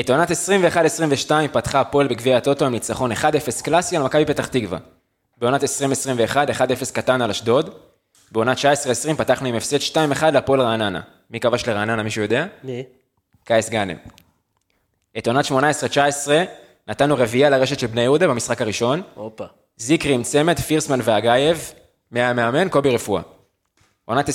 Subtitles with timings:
[0.00, 4.78] את עונת 21-22 פתחה הפועל בגביע הטוטו עם ניצחון 1-0 קלאסי על מכבי פתח תקווה.
[5.38, 7.74] בעונת 2021, 1-0 קטן על אשדוד.
[8.32, 8.62] בעונת 19-20
[9.18, 9.78] פתחנו עם הפסד
[10.20, 11.00] 2-1 להפועל רעננה.
[11.30, 12.46] מי כבש לרעננה, מישהו יודע?
[12.64, 12.82] מי?
[13.44, 13.96] קייס גאנם.
[15.18, 15.50] את עונת 18-19
[16.88, 19.02] נתנו רביעייה לרשת של בני יהודה במשחק הראשון.
[19.14, 19.44] הופה.
[19.76, 21.72] זיקרי עם צמד, פירסמן ואגייב,
[22.10, 23.22] מהמאמן, קובי רפואה.
[24.04, 24.32] עונת 22-23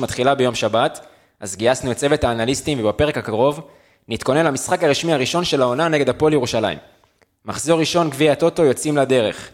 [0.00, 1.06] מתחילה ביום שבת,
[1.40, 3.68] אז גייסנו את צוות האנליסטים, ובפרק הקרוב
[4.08, 6.78] נתכונן למשחק הרשמי הראשון של העונה נגד הפועל ירושלים.
[7.44, 9.50] מחזור ראשון, גביע הטוטו, יוצאים לדרך.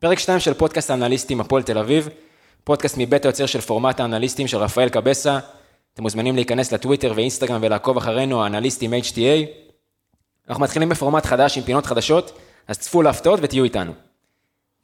[0.00, 2.08] פרק 2 של פודקאסט האנליסטים הפועל תל אביב,
[2.64, 5.38] פודקאסט מבית היוצר של פורמט האנליסטים של רפאל קבסה.
[5.94, 9.48] אתם מוזמנים להיכנס לטוויטר ואינסטגרם ולעקוב אחרינו, האנליסטים HTA.
[10.48, 12.38] אנחנו מתחילים בפורמט חדש עם פינות חדשות,
[12.68, 13.92] אז צפו להפתעות ותהיו איתנו.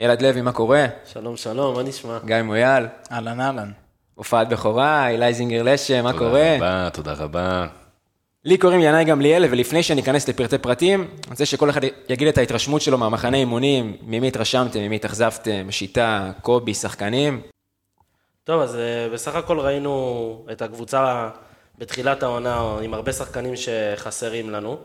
[0.01, 0.87] ילד לוי, מה קורה?
[1.13, 2.19] שלום, שלום, מה נשמע?
[2.25, 3.71] גיא מויאל, אהלן אהלן.
[4.15, 6.57] הופעת בכורה, אילי זינגר לשם, מה קורה?
[6.59, 7.67] תודה רבה, תודה רבה.
[8.45, 12.83] לי קוראים ינאי גמליאל, ולפני שניכנס לפרטי פרטים, אני רוצה שכל אחד יגיד את ההתרשמות
[12.83, 17.43] שלו מהמחנה אימונים, ממי התרשמתם, ממי התאכזבתם, שיטה, קובי, שחקנים.
[18.45, 21.31] טוב, אז אה, בסך הכל ראינו את הקבוצה
[21.79, 24.79] בתחילת העונה עם הרבה שחקנים שחסרים לנו.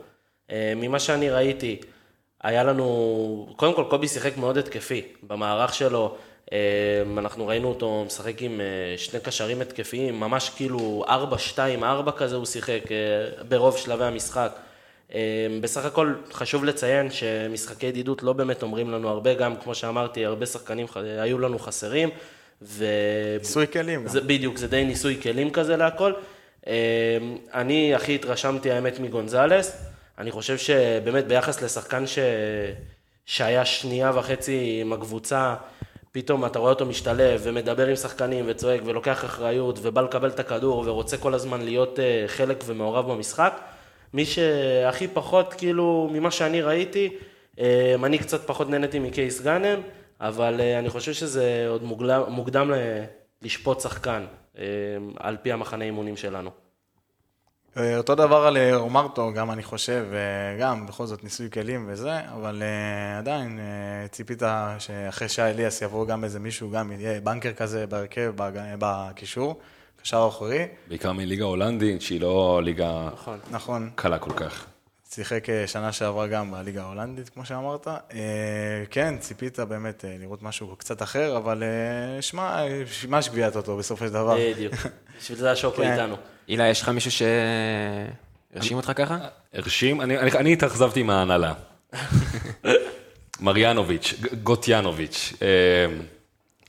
[0.50, 1.80] אה, ממה שאני ראיתי,
[2.42, 5.02] היה לנו, קודם כל קובי שיחק מאוד התקפי.
[5.22, 6.16] במערך שלו,
[7.18, 11.04] אנחנו ראינו אותו משחק עם אה, שני קשרים התקפיים, ממש כאילו
[11.56, 14.52] 4-2-4 כזה הוא שיחק אה, ברוב שלבי המשחק.
[15.14, 20.24] אה, בסך הכל חשוב לציין שמשחקי ידידות לא באמת אומרים לנו הרבה, גם כמו שאמרתי,
[20.24, 20.86] הרבה שחקנים
[21.18, 22.08] היו לנו חסרים.
[22.62, 22.84] ו...
[23.38, 24.08] ניסוי כלים.
[24.08, 26.12] זה, בדיוק, זה די ניסוי כלים כזה להכל.
[26.66, 27.18] אה,
[27.54, 29.76] אני הכי התרשמתי האמת מגונזלס.
[30.18, 32.18] אני חושב שבאמת ביחס לשחקן ש...
[33.26, 35.54] שהיה שנייה וחצי עם הקבוצה,
[36.14, 40.82] פתאום אתה רואה אותו משתלב ומדבר עם שחקנים וצועק ולוקח אחריות ובא לקבל את הכדור
[40.86, 43.60] ורוצה כל הזמן להיות אה, חלק ומעורב במשחק.
[44.12, 47.16] מי שהכי פחות, כאילו, ממה שאני ראיתי,
[47.60, 49.80] אה, אני קצת פחות נהניתי מקייס גאנם,
[50.20, 51.82] אבל אה, אני חושב שזה עוד
[52.28, 52.72] מוקדם,
[53.42, 54.24] לשפוט שחקן,
[55.16, 56.50] על פי המחנה אימונים שלנו.
[57.76, 61.84] אה, אותו דבר על אה, רומרטו, גם אני חושב, אה, גם בכל זאת ניסוי כלים
[61.88, 64.42] וזה, אבל אה, עדיין אה, ציפית
[64.78, 68.32] שאחרי שי אליאס יבוא גם איזה מישהו, גם יהיה בנקר כזה בהרכב,
[68.78, 69.60] בקישור,
[70.02, 73.38] קשר אחורי, בעיקר מליגה הולנדית, שהיא לא ליגה נכון.
[73.50, 74.66] נכון, קלה כל כך.
[75.10, 77.88] שיחק אה, שנה שעברה גם בליגה ההולנדית, כמו שאמרת.
[77.88, 77.94] אה,
[78.90, 83.76] כן, ציפית באמת אה, לראות משהו קצת אחר, אבל אה, שמע, אה, שמע שגביית אותו
[83.76, 84.36] בסופו של דבר.
[84.52, 84.74] בדיוק.
[85.18, 85.92] בשביל זה השוקו כן.
[85.92, 86.16] איתנו.
[86.48, 89.18] אילי, יש לך מישהו שהרשים אותך ככה?
[89.52, 91.52] הרשים, אני, אני, אני התאכזבתי מההנהלה.
[93.40, 95.32] מריאנוביץ', גוטיאנוביץ'.
[95.42, 95.96] אה,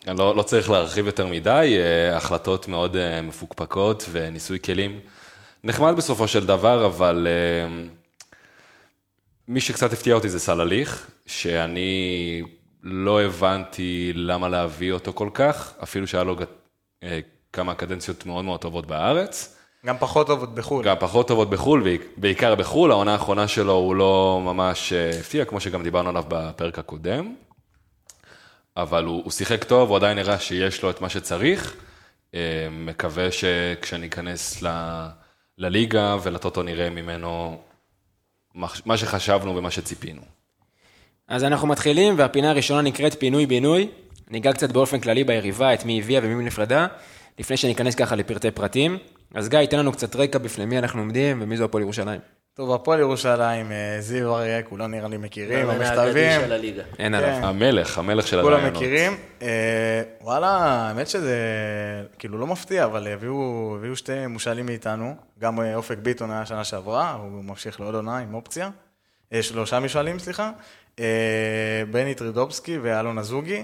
[0.07, 4.99] אני לא, לא צריך להרחיב יותר מדי, אה, החלטות מאוד אה, מפוקפקות וניסוי כלים.
[5.63, 7.27] נחמד בסופו של דבר, אבל
[9.47, 12.41] מי שקצת הפתיע אותי זה סלליך, שאני
[12.83, 16.35] לא הבנתי למה להביא אותו כל כך, אפילו שהיה לו
[17.53, 19.54] כמה קדנציות מאוד מאוד טובות בארץ.
[19.85, 20.83] גם פחות טובות בחו"ל.
[20.85, 25.45] גם פחות טובות בחו"ל, בעיק- בעיקר בחו"ל, העונה האחרונה שלו הוא לא ממש אה, הפתיע,
[25.45, 27.35] כמו שגם דיברנו עליו בפרק הקודם.
[28.77, 31.75] אבל הוא, הוא שיחק טוב, הוא עדיין נראה שיש לו את מה שצריך.
[32.35, 32.39] אה,
[32.71, 35.07] מקווה שכשאני אכנס ל-
[35.57, 37.57] לליגה ולטוטו נראה ממנו
[38.55, 40.21] מה- מה שחשבנו ומה שציפינו.
[41.27, 43.87] אז אנחנו מתחילים, והפינה הראשונה נקראת פינוי-בינוי.
[44.29, 46.87] ניגע קצת באופן כללי ביריבה, את מי הביאה ומי נפרדה,
[47.39, 48.97] לפני שניכנס ככה לפרטי פרטים.
[49.33, 52.19] אז גיא, ייתן לנו קצת רקע בפני מי אנחנו עומדים ומי זו הפועל ירושלים.
[52.55, 56.41] טוב, הפועל ירושלים, אה, זיו אריה, כולם נראה לי מכירים, המכתבים.
[56.99, 57.13] אין כן.
[57.13, 57.29] עליו.
[57.29, 58.81] המלך, המלך של כולם הרעיונות.
[58.81, 59.17] מכירים.
[59.41, 61.37] אה, וואלה, האמת שזה
[62.19, 67.13] כאילו לא מפתיע, אבל הביאו שתי מושאלים מאיתנו, גם אה, אופק ביטון היה שנה שעברה,
[67.13, 68.69] הוא ממשיך לעוד עונה עם אופציה.
[69.41, 70.51] שלושה מושאלים, סליחה.
[71.91, 73.63] בני טרידובסקי ואלון אזוגי.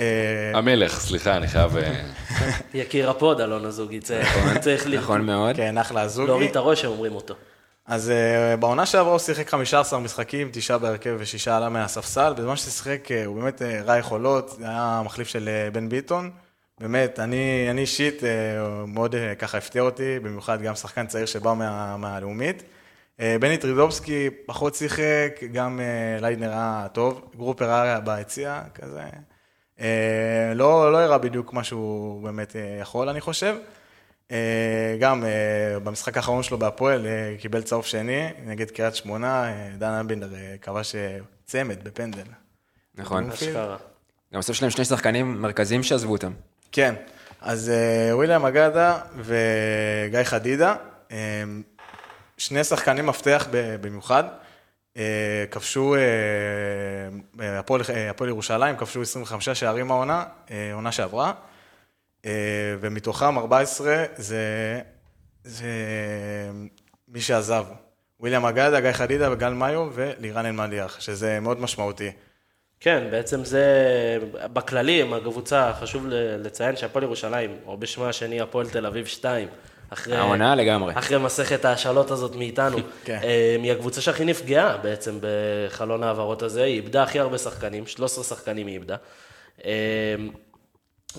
[0.00, 1.76] אה, המלך, סליחה, אני חייב...
[1.76, 2.00] אה,
[2.74, 5.56] יקיר ה pod, אלון אזוגי, צריך צריך ל- נכון מאוד.
[5.56, 6.26] כן, אחלה אזוגי.
[6.28, 7.34] להוריד את הראש, הם אומרים אותו.
[7.86, 13.08] אז אה, בעונה שעברה הוא שיחק 15 משחקים, תשעה בהרכב ושישה עלה מהספסל, בזמן ששיחק
[13.26, 16.30] הוא באמת ראה יכולות, היה מחליף של בן ביטון.
[16.80, 18.22] באמת, אני אני אישית,
[18.86, 22.62] מאוד ככה הפתיע אותי, במיוחד גם שחקן צעיר שבא מה, מהלאומית.
[23.18, 29.02] בני טרידובסקי פחות שיחק, גם אה, לייד נראה טוב, גרופר היה ביציע, כזה.
[29.80, 29.82] אה,
[30.54, 33.56] לא, לא הראה בדיוק מה שהוא באמת אה, יכול, אני חושב.
[34.30, 39.68] אה, גם אה, במשחק האחרון שלו בהפועל אה, קיבל צהוב שני נגד קריית שמונה, אה,
[39.78, 42.22] דן אבינדר אה, כבש אה, צמד בפנדל.
[42.94, 43.30] נכון.
[43.30, 43.76] אשכרה.
[44.34, 46.32] גם בסוף יש להם שני שחקנים מרכזיים שעזבו אותם.
[46.72, 46.94] כן,
[47.40, 50.74] אז אה, וויליאם אגדה וגיא חדידה,
[51.10, 51.16] אה,
[52.38, 54.30] שני שחקנים מפתח ב- במיוחד, אה,
[55.50, 56.00] כבשו, אה,
[57.40, 61.32] אה, הפועל אה, ירושלים, כבשו 25 שערים העונה, אה, עונה שעברה,
[62.26, 62.30] אה,
[62.80, 64.80] ומתוכם 14 זה,
[65.44, 65.66] זה
[67.08, 67.64] מי שעזב.
[68.20, 72.10] וויליאם אגדה, גיא חדידה וגל מאיו ולירן אלמליח, שזה מאוד משמעותי.
[72.80, 73.64] כן, בעצם זה,
[74.32, 76.06] בכללי, עם הקבוצה, חשוב
[76.38, 79.48] לציין שהפועל ירושלים, או בשמה השני הפועל תל אביב 2,
[79.92, 80.16] אחרי...
[80.16, 80.92] העונה לגמרי.
[80.96, 82.76] אחרי מסכת ההשאלות הזאת מאיתנו.
[83.04, 83.18] כן.
[83.22, 88.24] אה, היא הקבוצה שהכי נפגעה בעצם בחלון ההעברות הזה, היא איבדה הכי הרבה שחקנים, 13
[88.24, 88.96] שחקנים היא איבדה.
[89.64, 89.70] אה,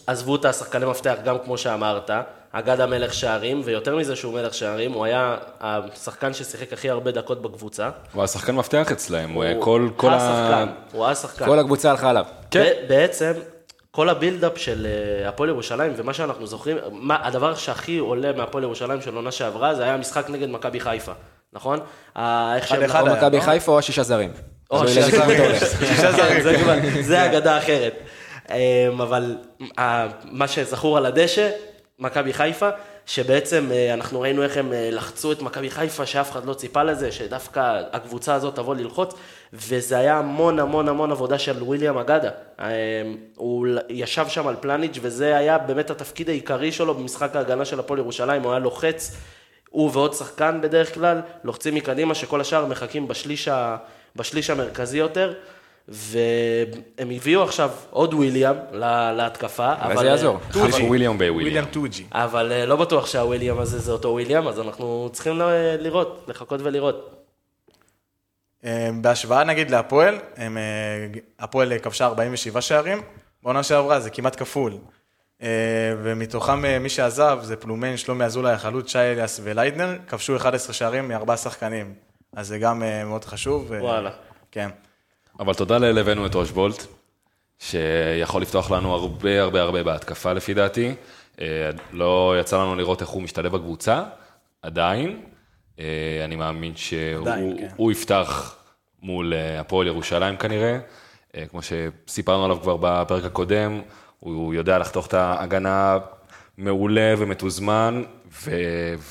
[0.07, 2.11] עזבו את השחקני מפתח, גם כמו שאמרת,
[2.51, 7.41] אגדה מלך שערים, ויותר מזה שהוא מלך שערים, הוא היה השחקן ששיחק הכי הרבה דקות
[7.41, 7.89] בקבוצה.
[8.13, 10.15] הוא השחקן מפתח אצלם, הוא הוא כל, כל ה...
[10.15, 11.45] השחקן, הוא השחקן.
[11.45, 12.25] כל הקבוצה הלכה עליו.
[12.51, 12.71] כן.
[12.87, 13.31] בעצם,
[13.91, 14.87] כל הבילדאפ של
[15.23, 19.75] אה, הפועל ירושלים, ומה שאנחנו זוכרים, מה, הדבר שהכי עולה מהפועל ירושלים של עונה שעברה,
[19.75, 21.11] זה היה המשחק נגד מכבי חיפה,
[21.53, 21.79] נכון?
[22.55, 23.41] איך שהם- אחד או מכבי?
[23.41, 24.31] חיפה או השישה זרים.
[24.71, 25.45] או תלוי שישה לאיזה כיוון אתה זרים.
[25.51, 25.89] הולך.
[25.95, 26.41] שישה זרים.
[26.43, 26.75] זה כבר-
[27.09, 27.93] זה אגדה אחרת.
[28.49, 28.55] אמ,
[29.01, 29.35] אבל
[30.23, 31.49] מה שזכור על הדשא,
[31.99, 32.69] מכבי חיפה,
[33.05, 36.83] שבעצם אה, אנחנו ראינו איך הם אה, לחצו את מכבי חיפה, שאף אחד לא ציפה
[36.83, 37.61] לזה, שדווקא
[37.93, 39.13] הקבוצה הזאת תבוא ללחוץ,
[39.53, 42.29] וזה היה המון המון המון עבודה של וויליאם אגדה.
[42.59, 42.65] אמ,
[43.35, 47.99] הוא ישב שם על פלניץ', וזה היה באמת התפקיד העיקרי שלו במשחק ההגנה של הפועל
[47.99, 49.15] ירושלים, הוא היה לוחץ.
[49.69, 53.77] הוא ועוד שחקן בדרך כלל, לוחצים מקדימה, שכל השאר מחכים בשליש, ה,
[54.15, 55.33] בשליש המרכזי יותר,
[55.87, 59.97] והם הביאו עכשיו עוד וויליאם לה- להתקפה, אולי אבל...
[60.03, 60.37] זה יעזור.
[60.49, 61.35] חליף וויליאם בוויליאם.
[61.35, 62.03] וויליאם טוג'י.
[62.11, 65.43] אבל אה, לא בטוח שהוויליאם הזה זה אותו וויליאם, אז אנחנו צריכים ל-
[65.79, 67.20] לראות, לחכות ולראות.
[68.65, 70.47] אה, בהשוואה נגיד להפועל, אה,
[71.39, 73.01] הפועל כבשה 47 שערים,
[73.43, 74.73] בעונה שעברה זה כמעט כפול.
[75.41, 75.47] אה,
[76.03, 81.07] ומתוכם אה, מי שעזב זה פלומן, שלומי אזולאי, החלוץ, שי אליאס וליידנר, כבשו 11 שערים
[81.07, 81.93] מארבעה שחקנים.
[82.33, 83.73] אז זה גם אה, מאוד חשוב.
[83.73, 84.11] אה, וואלה.
[84.51, 84.69] כן.
[85.39, 86.85] אבל תודה לאל הבאנו את אושבולט,
[87.59, 90.95] שיכול לפתוח לנו הרבה הרבה הרבה בהתקפה לפי דעתי.
[91.41, 94.03] אה, לא יצא לנו לראות איך הוא משתלב בקבוצה,
[94.61, 95.21] עדיין.
[95.79, 95.85] אה,
[96.25, 97.67] אני מאמין שהוא עדיין, כן.
[97.75, 98.55] הוא יפתח
[99.01, 100.77] מול אה, הפועל ירושלים כנראה.
[101.37, 103.81] אה, כמו שסיפרנו עליו כבר בפרק הקודם,
[104.19, 105.97] הוא יודע לחתוך את ההגנה
[106.57, 108.03] מעולה ומתוזמן,
[108.43, 108.51] ו...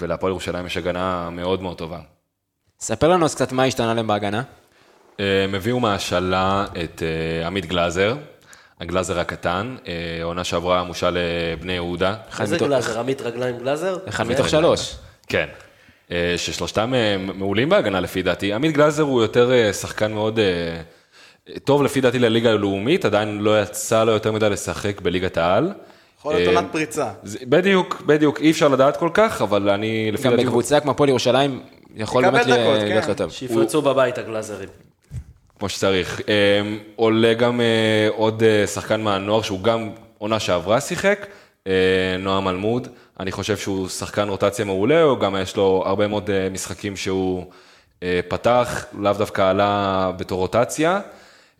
[0.00, 1.98] ולהפועל ירושלים יש הגנה מאוד מאוד טובה.
[2.80, 4.42] ספר לנו אז קצת מה השתנה להם בהגנה.
[5.18, 7.02] הם הביאו מהשאלה את
[7.46, 8.16] עמית גלאזר,
[8.80, 9.76] הגלאזר הקטן,
[10.22, 11.18] עונה שעברה מושל
[11.52, 12.14] לבני יהודה.
[12.40, 12.98] איזה גלאזר?
[13.00, 13.96] עמית רגליים גלאזר?
[14.08, 14.96] אחד זה- מתוך שלוש.
[15.28, 15.46] כן.
[16.12, 18.52] אה, ששלושתם אה, מעולים בהגנה לפי דעתי.
[18.52, 20.38] עמית גלאזר הוא יותר אה, שחקן מאוד
[21.64, 25.72] טוב לפי דעתי לליגה הלאומית, עדיין לא יצא לו יותר מדי לשחק בליגת העל.
[26.18, 27.10] יכול להיות עונת פריצה.
[27.42, 30.44] בדיוק, בדיוק, אי אפשר לדעת כל כך, אבל אני לפי גם דעתי...
[30.44, 31.60] בקבוצה כמו הפועל ירושלים,
[31.96, 33.08] יכול באמת להיות כן.
[33.08, 33.30] לא טוב.
[33.30, 34.68] שיפרצו בבית הגלאזרים.
[35.58, 36.20] כמו שצריך.
[36.96, 37.60] עולה גם
[38.16, 41.26] עוד שחקן מהנוער שהוא גם עונה שעברה שיחק,
[42.18, 42.88] נועם אלמוד.
[43.20, 47.44] אני חושב שהוא שחקן רוטציה מעולה, הוא גם יש לו הרבה מאוד אה, משחקים שהוא
[48.02, 51.00] אה, פתח, לאו דווקא עלה בתור רוטציה.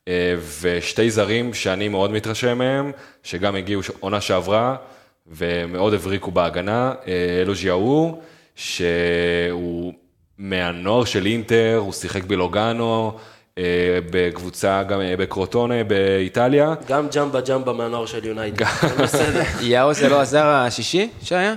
[0.09, 2.93] אה, ושתי זרים שאני מאוד מתרשם מהם,
[3.23, 4.77] שגם הגיעו עונה שעברה
[5.27, 6.95] ומאוד הבריקו בהגנה,
[7.43, 8.23] אלו ז'יאור,
[8.57, 9.93] שהוא
[10.39, 13.19] מהנוער של אינטר, הוא שיחק בלוגאנו,
[14.11, 16.75] בקבוצה גם אה, בקרוטונה באיטליה.
[16.89, 18.65] גם ג'מבה ג'מבה מהנוער של יונייטד.
[19.61, 21.55] יאו זה לא הזר השישי שהיה?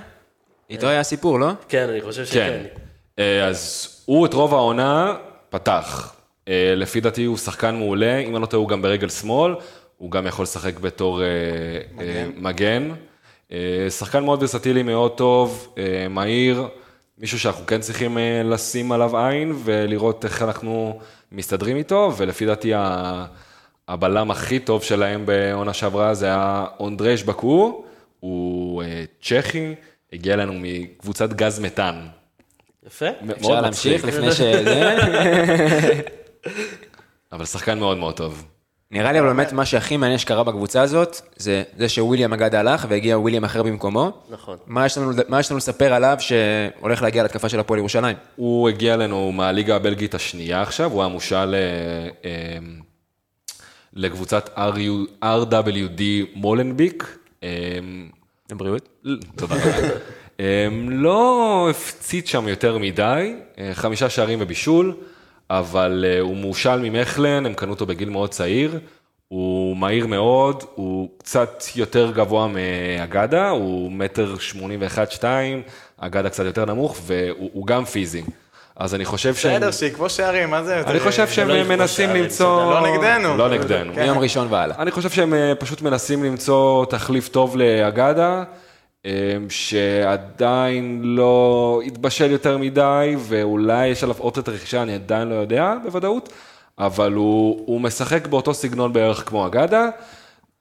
[0.69, 1.51] איתו היה סיפור, לא?
[1.69, 2.29] כן, אני חושב כן.
[2.29, 2.63] שכן.
[3.19, 5.15] אה, אז הוא את רוב העונה
[5.49, 6.13] פתח.
[6.47, 9.55] אה, לפי דעתי הוא שחקן מעולה, אם אני לא טועה הוא גם ברגל שמאל,
[9.97, 11.27] הוא גם יכול לשחק בתור אה,
[11.99, 12.89] אה, מגן.
[13.51, 16.67] אה, שחקן מאוד ורסטילי, מאוד טוב, אה, מהיר,
[17.17, 20.99] מישהו שאנחנו כן צריכים אה, לשים עליו עין ולראות איך אנחנו
[21.33, 23.25] מסתדרים איתו, ולפי דעתי ה-
[23.87, 27.85] הבלם הכי טוב שלהם בעונה שעברה זה היה אונדרש בקור,
[28.19, 29.75] הוא אה, צ'כי,
[30.13, 32.07] הגיע אלינו מקבוצת גז מתאן.
[32.87, 33.05] יפה.
[33.37, 34.05] אפשר להמשיך.
[34.05, 34.93] לפני שזה...
[37.31, 38.45] אבל שחקן מאוד מאוד טוב.
[38.93, 42.85] נראה לי אבל באמת מה שהכי מעניין שקרה בקבוצה הזאת, זה זה שוויליאם אגדה הלך
[42.89, 44.11] והגיע וויליאם אחר במקומו.
[44.29, 44.57] נכון.
[44.67, 48.17] מה יש לנו, מה יש לנו לספר עליו שהולך להגיע להתקפה של הפועל ירושלים?
[48.35, 52.57] הוא הגיע אלינו מהליגה הבלגית השנייה עכשיו, הוא היה מושל אה, אה,
[53.93, 54.49] לקבוצת
[55.23, 56.01] RWD
[56.35, 57.17] מולנביק.
[57.43, 57.49] אה,
[58.51, 58.89] לבריאות.
[59.35, 59.87] תודה רבה.
[60.89, 63.35] לא הפציץ שם יותר מדי,
[63.73, 64.95] חמישה שערים ובישול,
[65.49, 68.79] אבל אה, הוא מושל ממכלן, הם קנו אותו בגיל מאוד צעיר.
[69.27, 75.61] הוא מהיר מאוד, הוא קצת יותר גבוה מאגדה, הוא מטר שמונים ואחת, שתיים,
[75.97, 78.23] אגדה קצת יותר נמוך, והוא הוא גם פיזי.
[78.75, 79.55] אז אני חושב שהם...
[79.55, 80.81] בסדר, שיקבו שערים, מה זה?
[80.81, 82.73] אני חושב שהם לא מנסים למצוא...
[82.73, 83.37] לא נגדנו.
[83.37, 83.93] לא נגדנו.
[83.93, 84.03] כן.
[84.03, 84.75] מיום ראשון והלאה.
[84.79, 88.43] אני חושב שהם אה, פשוט מנסים למצוא תחליף טוב לאגדה,
[89.49, 96.33] שעדיין לא התבשל יותר מדי, ואולי יש עליו אופציית רכישה, אני עדיין לא יודע בוודאות,
[96.79, 99.89] אבל הוא, הוא משחק באותו סגנון בערך כמו אגדה.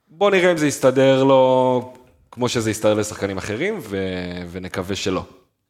[0.08, 1.92] בוא נראה אם זה יסתדר לו
[2.30, 3.98] כמו שזה יסתדר לשחקנים אחרים, ו,
[4.50, 5.22] ונקווה שלא.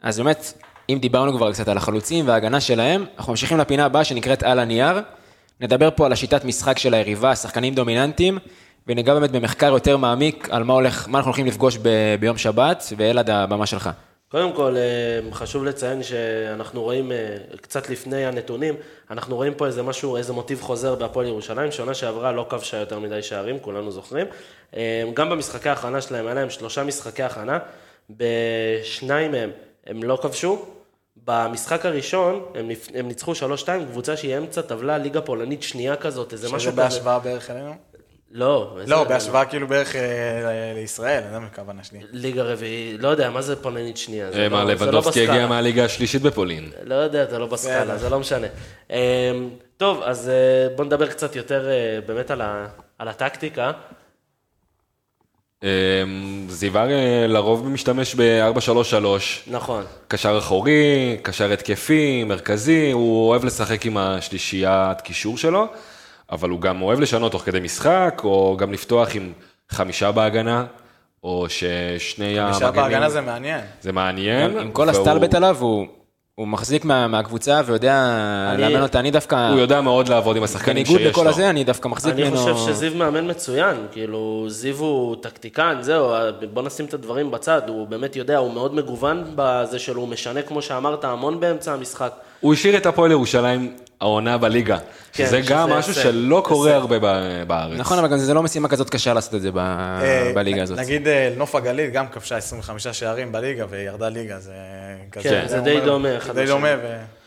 [0.03, 0.53] אז באמת,
[0.89, 5.01] אם דיברנו כבר קצת על החלוצים וההגנה שלהם, אנחנו ממשיכים לפינה הבאה שנקראת על הנייר.
[5.61, 8.39] נדבר פה על השיטת משחק של היריבה, שחקנים דומיננטיים,
[8.87, 11.89] וניגע באמת במחקר יותר מעמיק על מה, הולך, מה אנחנו הולכים לפגוש ב,
[12.21, 13.91] ביום שבת, ואלעד הבמה שלך.
[14.29, 17.17] קודם כל, אה, חשוב לציין שאנחנו רואים, אה,
[17.61, 18.75] קצת לפני הנתונים,
[19.11, 22.99] אנחנו רואים פה איזה משהו, איזה מוטיב חוזר בהפועל ירושלים, שעונה שעברה לא כבשה יותר
[22.99, 24.27] מדי שערים, כולנו זוכרים.
[24.77, 27.59] אה, גם במשחקי ההכנה שלהם, היה להם שלושה משחקי הכנה,
[28.11, 29.51] בשניים מהם
[29.87, 30.65] הם לא כבשו.
[31.25, 36.33] במשחק הראשון, הם, נפ- הם ניצחו 3-2, קבוצה שהיא אמצע טבלה, ליגה פולנית שנייה כזאת,
[36.33, 36.83] איזה משהו שזה כזה.
[36.83, 37.75] בהשוואה בערך אלינו?
[38.35, 38.77] לא.
[38.87, 40.03] לא, בהשוואה כאילו בערך אה,
[40.75, 41.99] לישראל, זה הכוונה שלי.
[42.13, 44.33] ליגה רביעית, לא יודע, מה זה פולנית שנייה?
[44.33, 45.47] זה אה, מה, לא- זה לא לבנדובסקי הגיע.
[45.47, 46.71] מהליגה השלישית בפולין.
[46.85, 47.99] לא יודע, זה לא בסקאלה.
[47.99, 48.47] זה לא משנה.
[48.91, 48.97] אמ,
[49.77, 50.35] טוב, אז אה,
[50.77, 52.67] בואו נדבר קצת יותר אה, באמת על ה-
[52.99, 53.73] על הטקטיקה.
[56.49, 59.05] זיוור אה, לרוב משתמש ב-4-3-3.
[59.47, 59.85] נכון.
[60.09, 60.73] קשר אחורי,
[61.23, 65.67] קשר התקפי, מרכזי, הוא אוהב לשחק עם השלישיית קישור שלו,
[66.33, 69.33] אבל הוא גם אוהב לשנות תוך כדי משחק, או גם לפתוח עם
[69.71, 70.65] חמישה בהגנה,
[71.25, 72.73] או ששני חמישה המגנים...
[72.85, 73.61] בהגנה זה מעניין.
[73.81, 74.59] זה מעניין.
[74.59, 75.87] עם כל והוא- הסטלבט עליו, הוא,
[76.35, 77.95] הוא מחזיק מה, מהקבוצה ויודע
[78.53, 81.01] אני- לאמן אותה, אני דווקא, הוא יודע מאוד לעבוד עם השחקנים שיש לו.
[81.01, 82.37] בניגוד לכל הזה, אני דווקא מחזיק אני ממנו...
[82.37, 86.13] חושב שזיו מאמן מצוין, כאילו, זיו הוא טקטיקן, זהו,
[86.53, 90.43] בוא נשים את הדברים בצד, הוא באמת יודע, הוא מאוד מגוון בזה שלו, הוא משנה,
[90.43, 92.13] כמו שאמרת, המון באמצע המשחק.
[92.41, 94.79] הוא השאיר את הפועל ירושלים העונה בליגה,
[95.13, 96.81] כן, שזה גם שזה משהו הישג, שלא קורה הישג.
[96.81, 96.99] הרבה
[97.45, 97.79] בארץ.
[97.79, 99.59] נכון, אבל גם זה לא משימה כזאת קשה לעשות את זה ב...
[99.59, 100.79] אה, בליגה הזאת.
[100.79, 104.53] נגיד אה, נוף הגליל גם כבשה 25 שערים בליגה וירדה ליגה, זה
[105.13, 105.29] כזה...
[105.29, 106.47] כן, זה די דומה די.
[106.47, 106.69] דומה,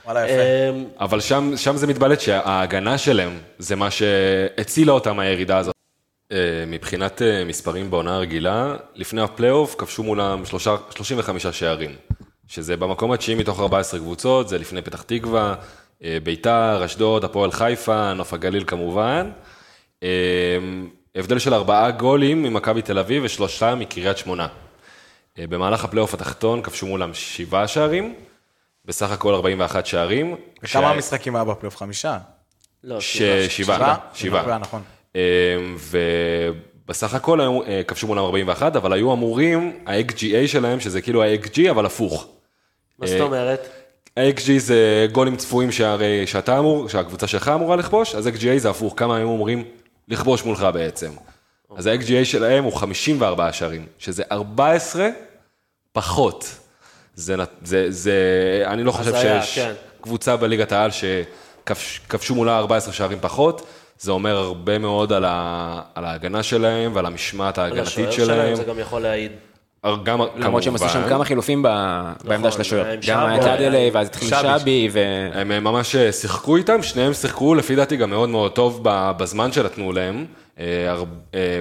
[0.05, 0.41] ווואלה יפה.
[0.69, 5.75] אמ, אבל שם, שם זה מתבלט שההגנה שלהם זה מה שהצילה אותם מהירידה הזאת.
[6.31, 11.91] אה, מבחינת מספרים בעונה הרגילה, לפני הפלייאוף כבשו מולם שלושה, 35 שערים,
[12.47, 15.55] שזה במקום התשיעי מתוך 14 קבוצות, זה לפני פתח תקווה,
[16.23, 19.31] ביתר, אשדוד, הפועל חיפה, נוף הגליל כמובן.
[20.03, 20.07] אה,
[21.15, 24.47] הבדל של ארבעה גולים ממכבי תל אביב ושלושה מקריית שמונה.
[25.39, 28.13] אה, במהלך הפלייאוף התחתון כבשו מולם שבעה שערים,
[28.85, 30.35] בסך הכל 41 שערים.
[30.57, 31.77] וכמה שה- המשחקים היה בפלייאוף?
[31.77, 32.17] חמישה?
[32.83, 33.47] לא, ש- שבעה.
[33.49, 34.57] שבעה, שבעה.
[34.57, 34.81] נכון.
[35.15, 35.21] אה,
[36.85, 41.69] ובסך הכל היו, אה, כבשו מולם 41, אבל היו אמורים, ה-XGA שלהם, שזה כאילו ה-XG,
[41.69, 42.27] אבל הפוך.
[42.99, 43.69] מה זאת אומרת?
[44.17, 48.93] ה-XG זה גולים צפויים שהרי, שאתה אמור, שהקבוצה שלך אמורה לכבוש, אז XGA זה הפוך,
[48.97, 49.63] כמה היו אמורים
[50.07, 51.11] לכבוש מולך בעצם.
[51.77, 55.09] אז ה-XGA שלהם הוא 54 שערים, שזה 14
[55.91, 56.59] פחות.
[57.15, 58.13] זה, זה, זה,
[58.65, 59.73] אני לא חושב הזיה, שיש כן.
[60.01, 63.67] קבוצה בליגת העל שכבשו מולה 14 שערים פחות.
[63.99, 68.27] זה אומר הרבה מאוד על, ה, על ההגנה שלהם ועל המשמעת על ההגנתית השוער שלהם.
[68.27, 69.31] שלהם זה גם יכול להעיד.
[70.03, 71.09] גם, למרות שהם עשו שם.
[71.09, 72.95] כמה חילופים ב- בעמדה של השוער.
[73.07, 74.89] גם היה טאדלי, ואז התחיל שבי.
[74.91, 74.99] ו...
[75.33, 78.79] הם אה, ממש אה, שיחקו איתם, שניהם שיחקו לפי דעתי גם מאוד מאוד טוב
[79.17, 80.25] בזמן שנתנו להם.
[80.59, 81.03] אה,
[81.35, 81.59] אה,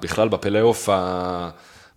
[0.00, 0.88] בכלל בפלייאוף,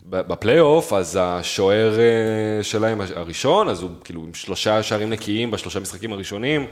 [0.10, 6.14] בפלייאוף, אז השוער אה, שלהם הראשון, אז הוא כאילו עם שלושה שערים נקיים בשלושה משחקים
[6.14, 6.66] הראשונים,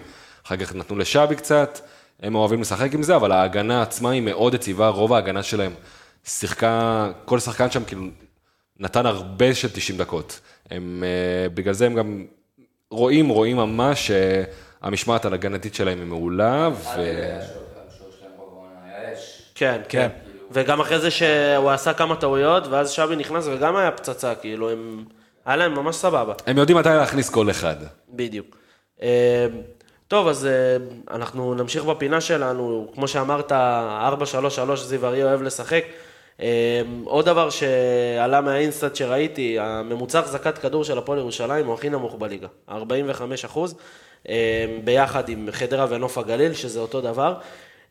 [0.46, 1.80] אחר כך נתנו לשבי קצת,
[2.22, 5.72] הם אוהבים לשחק עם זה, אבל ההגנה עצמה היא מאוד יציבה, רוב ההגנה שלהם
[6.24, 8.04] שיחקה, כל שחקן שם כאילו
[8.84, 10.40] נתן הרבה של 90 דקות.
[10.72, 12.26] הם, אה, בגלל זה הם גם
[12.92, 14.12] רואים, רואים ממש
[14.82, 17.02] שהמשמעת ההגנתית שלהם היא מעולה, ו...
[19.56, 20.08] כן, כן.
[20.52, 25.04] וגם אחרי זה שהוא עשה כמה טעויות, ואז שבי נכנס וגם היה פצצה, כאילו, הם...
[25.46, 26.34] היה להם ממש סבבה.
[26.48, 27.76] הם יודעים מתי להכניס כל אחד.
[28.10, 28.58] בדיוק.
[29.02, 29.48] אה,
[30.08, 30.78] טוב, אז אה,
[31.16, 32.92] אנחנו נמשיך בפינה שלנו.
[32.94, 33.56] כמו שאמרת, 4-3-3
[34.76, 35.84] זיו אריה אוהב לשחק.
[36.42, 42.16] אה, עוד דבר שעלה מהאינסטאט שראיתי, הממוצע החזקת כדור של הפועל ירושלים הוא הכי נמוך
[42.16, 43.76] בליגה, 45 אחוז,
[44.30, 47.36] אה, ביחד עם חדרה ונוף הגליל, שזה אותו דבר.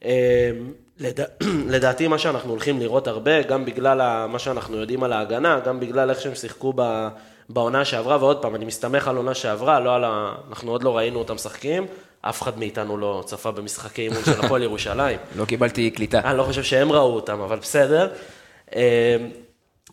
[0.04, 0.50] אה,
[0.98, 1.24] לדע...
[1.74, 6.10] לדעתי מה שאנחנו הולכים לראות הרבה, גם בגלל מה שאנחנו יודעים על ההגנה, גם בגלל
[6.10, 7.08] איך שהם שיחקו ב...
[7.48, 10.34] בעונה שעברה, ועוד פעם, אני מסתמך על עונה שעברה, לא על ה...
[10.48, 11.86] אנחנו עוד לא ראינו אותם משחקים,
[12.22, 15.18] אף אחד מאיתנו לא צפה במשחקי אימון של הפועל ירושלים.
[15.38, 16.20] לא קיבלתי קליטה.
[16.24, 18.08] אני לא חושב שהם ראו אותם, אבל בסדר.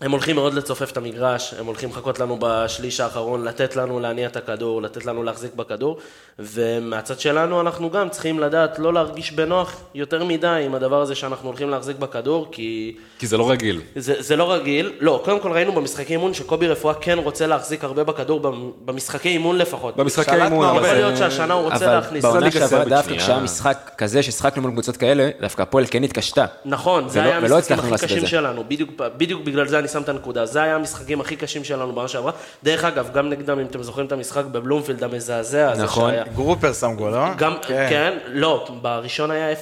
[0.01, 4.27] הם הולכים מאוד לצופף את המגרש, הם הולכים לחכות לנו בשליש האחרון, לתת לנו להניע
[4.27, 5.97] את הכדור, לתת לנו להחזיק בכדור,
[6.39, 11.47] ומהצד שלנו אנחנו גם צריכים לדעת לא להרגיש בנוח יותר מדי עם הדבר הזה שאנחנו
[11.47, 13.81] הולכים להחזיק בכדור, כי כי זה לא רגיל.
[13.95, 14.91] זה, זה לא רגיל.
[14.99, 18.53] לא, קודם כל ראינו במשחקי אימון שקובי רפואה כן רוצה להחזיק הרבה בכדור, במ-
[18.85, 19.95] במשחקי אימון לפחות.
[19.97, 20.65] במשחקי אימון.
[20.67, 20.93] אבל יכול.
[20.97, 22.23] להיות שהשנה הוא רוצה אבל להכניס.
[22.25, 23.17] בעונה ליגה שעברה דווקא.
[23.17, 26.45] כשהיה משחק כזה ששחקנו מול קבוצות כאלה, דווקא הפועל כן התקשתה.
[26.65, 28.25] נכון, זה ולא- היה ולא המשחקים הכי קשים.
[28.27, 30.45] שלנו, בדיוק, בדיוק בגלל זה אני שם את הנקודה.
[30.45, 32.31] זה היה המשחקים הכי קשים שלנו בעונה שעברה.
[32.63, 36.11] דרך אגב, גם נגדם, אם אתם זוכרים את המשחק בבלומפילד המזעזע הזה נכון.
[36.11, 36.23] שהיה.
[36.35, 37.33] גרופר שם גול, לא?
[37.37, 39.55] גם, כן, לא, בראשון היה 0-0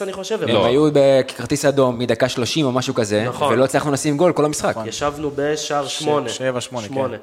[0.00, 0.42] אני חושב.
[0.42, 0.66] הם לא.
[0.66, 3.52] היו בכרטיס אדום מדקה 30 או משהו כזה, נכון.
[3.52, 4.76] ולא הצלחנו לשים גול כל המשחק.
[4.84, 6.28] ישבנו בשער שמונה.
[6.28, 7.16] שבע, שמונה, כן.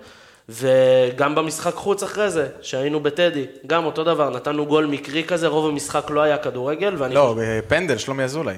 [0.49, 5.65] וגם במשחק חוץ אחרי זה, שהיינו בטדי, גם אותו דבר, נתנו גול מקרי כזה, רוב
[5.65, 7.15] המשחק לא היה כדורגל, ואני...
[7.15, 8.55] לא, בפנדל, שלומי אזולאי.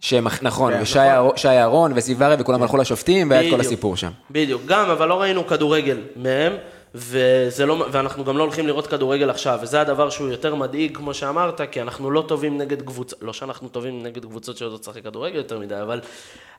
[0.00, 0.98] שהם, נכון, כן, ושי
[1.36, 3.60] שי אהרון וזיו ארי וכולם הלכו לשופטים, והיה את כל.
[3.60, 4.10] הסיפור שם.
[4.30, 6.52] בדיוק, גם, אבל לא ראינו כדורגל מהם,
[6.94, 11.14] וזה לא, ואנחנו גם לא הולכים לראות כדורגל עכשיו, וזה הדבר שהוא יותר מדאיג, כמו
[11.14, 15.36] שאמרת, כי אנחנו לא טובים נגד קבוצות, לא שאנחנו טובים נגד קבוצות שיודעות לשחק כדורגל
[15.36, 16.00] יותר מדי, אבל,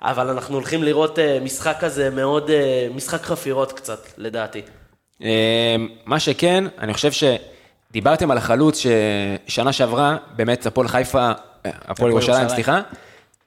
[0.02, 4.62] אבל אנחנו הולכים לראות אה, משחק כזה מאוד, אה, משחק חפירות קצת, לדעתי.
[5.24, 8.86] אה, מה שכן, אני חושב שדיברתם על החלוץ
[9.48, 11.32] ששנה שעברה, באמת הפועל חיפה,
[11.66, 12.50] הפועל ירושלים, ירושלים.
[12.50, 12.82] סליחה,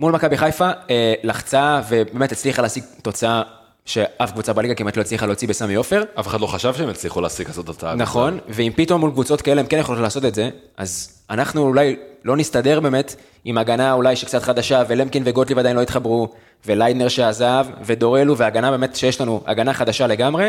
[0.01, 3.43] מול מכבי חיפה, אה, לחצה ובאמת הצליחה להשיג תוצאה
[3.87, 6.03] שאף קבוצה בליגה כמעט לא הצליחה להוציא בסמי עופר.
[6.21, 7.95] אף אחד לא חשב שהם הצליחו להשיג כזאת אותה.
[7.95, 11.97] נכון, ואם פתאום מול קבוצות כאלה הם כן יכולים לעשות את זה, אז אנחנו אולי
[12.25, 16.29] לא נסתדר באמת עם הגנה אולי שקצת חדשה, ולמקין וגוטליב עדיין לא התחברו,
[16.67, 20.49] וליידנר שעזב, ודורלו, והגנה באמת שיש לנו הגנה חדשה לגמרי,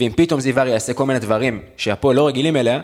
[0.00, 2.80] ואם פתאום זיו ארי יעשה כל מיני דברים שהפועל לא רגילים אליה,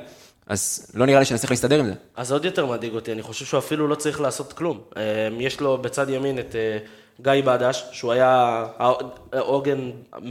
[0.46, 1.92] אז לא נראה לי שנצליח להסתדר עם זה.
[2.16, 4.80] אז עוד יותר מדאיג אותי, אני חושב שהוא אפילו לא צריך לעשות כלום.
[4.96, 5.02] אה,
[5.40, 6.78] יש לו בצד ימין את אה,
[7.20, 8.64] גיא בדש, שהוא היה
[9.32, 9.90] העוגן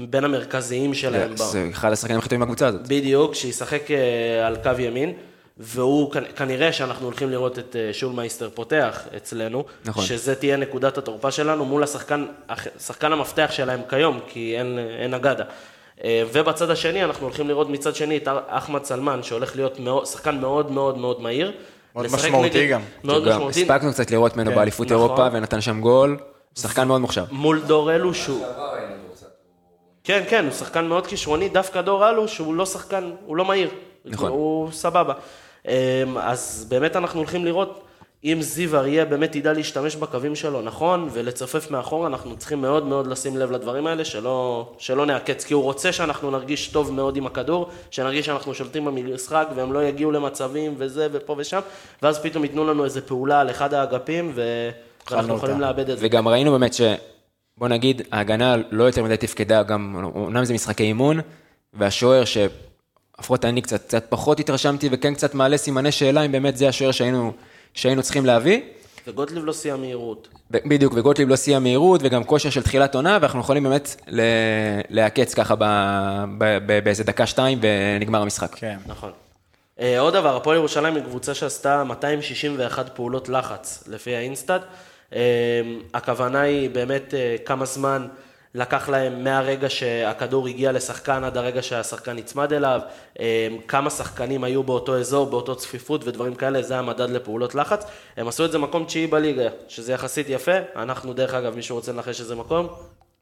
[0.10, 1.38] בין המרכזיים שלהם.
[1.38, 2.82] זה אחד השחקנים הכי טובים בקבוצה הזאת.
[2.88, 5.14] בדיוק, שישחק אה, על קו ימין,
[5.58, 10.06] והוא, כנ- כנראה שאנחנו הולכים לראות את אה, שולמייסטר פותח אצלנו, נכון.
[10.06, 12.26] שזה תהיה נקודת התורפה שלנו מול השחקן,
[12.80, 15.44] שחקן המפתח שלהם כיום, כי אין, אין אגדה.
[16.04, 20.40] אה, ובצד השני, אנחנו הולכים לראות מצד שני את אחמד סלמן, שהולך להיות מאוד, שחקן
[20.40, 21.52] מאוד מאוד מאוד מהיר.
[21.96, 22.82] מאוד משמעותי גם.
[23.04, 23.62] מאוד גם משמעותי.
[23.62, 24.98] הספקנו קצת לראות ממנו כן, באליפות נכון.
[24.98, 26.18] אירופה, ונתן שם גול,
[26.56, 27.24] שחקן מאוד מוכשר.
[27.32, 28.46] מול דור אלו שהוא...
[30.04, 33.70] כן, כן, הוא שחקן מאוד כישרוני, דווקא דור אלו שהוא לא שחקן, הוא לא מהיר.
[34.06, 34.32] נכון.
[34.32, 35.14] הוא סבבה.
[35.68, 35.72] אמ,
[36.18, 37.84] אז באמת אנחנו הולכים לראות
[38.24, 43.08] אם זיו אריה באמת ידע להשתמש בקווים שלו נכון, ולצופף מאחור, אנחנו צריכים מאוד מאוד
[43.08, 47.26] לשים לב לדברים האלה, שלא, שלא נעקץ, כי הוא רוצה שאנחנו נרגיש טוב מאוד עם
[47.26, 51.60] הכדור, שנרגיש שאנחנו שולטים במשחק, והם לא יגיעו למצבים וזה ופה ושם,
[52.02, 54.70] ואז פתאום ייתנו לנו איזה פעולה על אחד האגפים, ו...
[55.12, 55.46] ואנחנו אותה.
[55.46, 56.06] יכולים לאבד את זה.
[56.08, 56.82] וגם ראינו באמת ש...
[57.58, 61.20] בוא נגיד, ההגנה לא יותר מדי תפקדה, גם, אמנם זה משחקי אימון,
[61.74, 66.68] והשוער שלפחות אני קצת, קצת פחות התרשמתי, וכן קצת מעלה סימני שאלה אם באמת זה
[66.68, 67.34] השוער שהיינו,
[67.74, 68.62] שהיינו צריכים להביא.
[69.08, 70.28] וגוטליב לא סיים מהירות.
[70.52, 74.22] ב- בדיוק, וגוטליב לא סיים מהירות, וגם כושר של תחילת עונה, ואנחנו יכולים באמת ל-
[74.90, 75.64] לעקץ ככה ב,
[76.38, 78.56] ב, ב, באיזה דקה-שתיים, ונגמר המשחק.
[78.56, 78.78] כן.
[78.86, 79.12] נכון.
[79.80, 84.62] אה, עוד דבר, הפועל ירושלים היא קבוצה שעשתה 261 פעולות לחץ, לפי האינסטאט.
[85.16, 85.20] אה,
[85.94, 88.08] הכוונה היא באמת אה, כמה זמן
[88.56, 92.80] לקח להם מהרגע שהכדור הגיע לשחקן עד הרגע שהשחקן נצמד אליו,
[93.20, 97.86] אה, כמה שחקנים היו באותו אזור, באותו צפיפות ודברים כאלה, זה המדד לפעולות לחץ.
[98.18, 100.58] הם עשו את זה מקום תשיעי בליגה, שזה יחסית יפה.
[100.76, 102.68] אנחנו, דרך אגב, מישהו רוצה לנחש איזה מקום?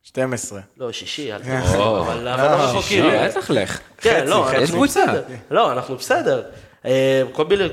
[0.03, 0.59] 12.
[0.77, 3.05] לא, שישי, אל תגיד, אבל לא רחוקים.
[3.25, 3.79] בטח לך.
[3.97, 4.81] כן, לא, אנחנו.
[4.81, 5.23] בסדר.
[5.51, 6.41] לא, אנחנו בסדר.
[6.85, 7.21] אה,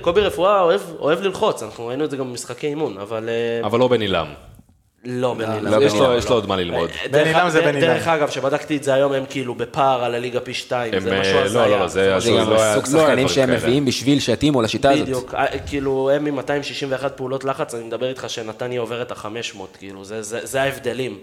[0.01, 0.61] קובי, רפואה
[0.99, 4.27] אוהב, ללחוץ, אנחנו ראינו את זה גם במשחקי אימון, אבל אה, אבל לא בן עילם.
[5.07, 5.67] לא בן אילם.
[5.67, 6.91] לא יש בן לו- עילם, יש לו עוד מה ללמוד.
[7.03, 7.81] אה, בן אילם זה בן אילם.
[7.81, 11.21] דרך אגב, שבדקתי את זה היום, הם כאילו בפער על הליגה פי שתיים, זה אה,
[11.21, 11.67] משהו לא, הזיה.
[11.67, 13.51] לא, לא, זה- זה גם לא לא היה שחקנים שהם.
[13.51, 15.03] מביאים בשביל שיתאימו לשיטה הזאת.
[15.03, 19.27] בדיוק, אה, כאילו הם עם 261 פעולות לחץ, אני מדבר איתך שנתניה עוברת ה-500,
[19.79, 21.19] כאילו, זה- זה זה ההבדלים,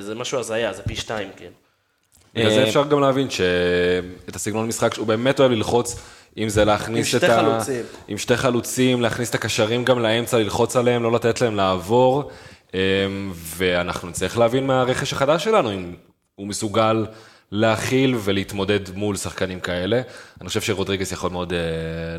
[0.00, 1.50] זה- משהו הזיה, זה פי שתיים, כאילו.
[2.34, 5.96] בגלל זה אה, אפשר גם להבין שאת הסגנון משחק שהוא באמת אוהב ללחוץ,
[6.38, 7.36] אם זה להכניס עם את שתי ה...
[7.36, 7.82] חלוצים.
[8.08, 12.30] עם שתי חלוצים, להכניס את הקשרים גם לאמצע, ללחוץ עליהם, לא לתת להם לעבור,
[13.34, 15.94] ואנחנו נצטרך להבין מהרכש החדש שלנו, אם
[16.34, 17.06] הוא מסוגל
[17.52, 20.00] להכיל ולהתמודד מול שחקנים כאלה.
[20.40, 21.58] אני חושב שרודריגס יכול מאוד אה,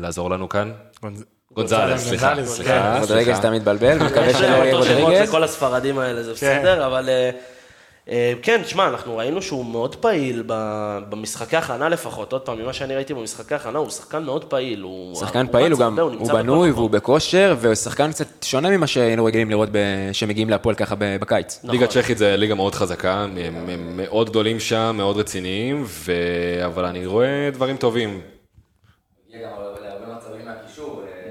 [0.00, 0.72] לעזור לנו כאן.
[1.04, 1.22] גונז-
[1.54, 3.42] גונזלס, סליחה, סליחה, רודריגז סליחה.
[3.42, 5.28] תמיד מתבלבל, מקווה שלא יהיה רודריגז.
[5.28, 6.58] לכל הספרדים האלה, זה כן.
[6.60, 7.08] בסדר, אבל...
[8.08, 12.58] אה, אה, כן, תשמע, אנחנו ראינו שהוא מאוד פעיל ב- במשחקי הכנה לפחות, עוד פעם,
[12.62, 14.80] ממה שאני ראיתי במשחקי הכנה, הוא שחקן מאוד פעיל.
[14.82, 16.78] הוא שחקן פעיל, הוא גם, הרבה, הוא בנוי מקום.
[16.80, 19.78] והוא בכושר, והוא שחקן קצת שונה ממה שהיינו רגילים לראות ב-
[20.12, 21.60] שמגיעים להפועל ככה ב- בקיץ.
[21.64, 21.70] נכון.
[21.70, 23.38] ליגה צ'כית זה ליגה מאוד חזקה, הם
[23.68, 26.12] הם מאוד גדולים שם, מאוד רציניים, ו...
[26.66, 28.20] אבל אני רואה דברים טובים.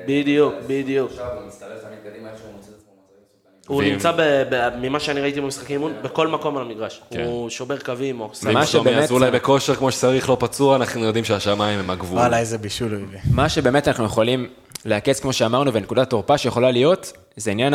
[0.07, 1.11] בדיוק, בדיוק.
[3.67, 7.01] הוא ואם- נמצא, ב- ב- ממה שאני ראיתי במשחקי אימון, בכל מקום על המגרש.
[7.11, 7.23] כן.
[7.25, 8.51] הוא שובר קווים, או עושה...
[8.51, 12.19] מה שבאמת- אזולאי בכושר כמו שצריך, לא פצוע, אנחנו יודעים שהשמיים הם הגבול.
[12.19, 13.19] וואלה, איזה בישול הוא הביא.
[13.31, 14.47] מה שבאמת אנחנו יכולים
[14.85, 17.73] לעקץ, כמו שאמרנו, ונקודת תורפה שיכולה להיות, זה עניין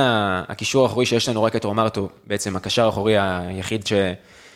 [0.48, 3.92] הקישור האחורי שיש לנו רק את רומרטו, בעצם הקשר האחורי היחיד ש...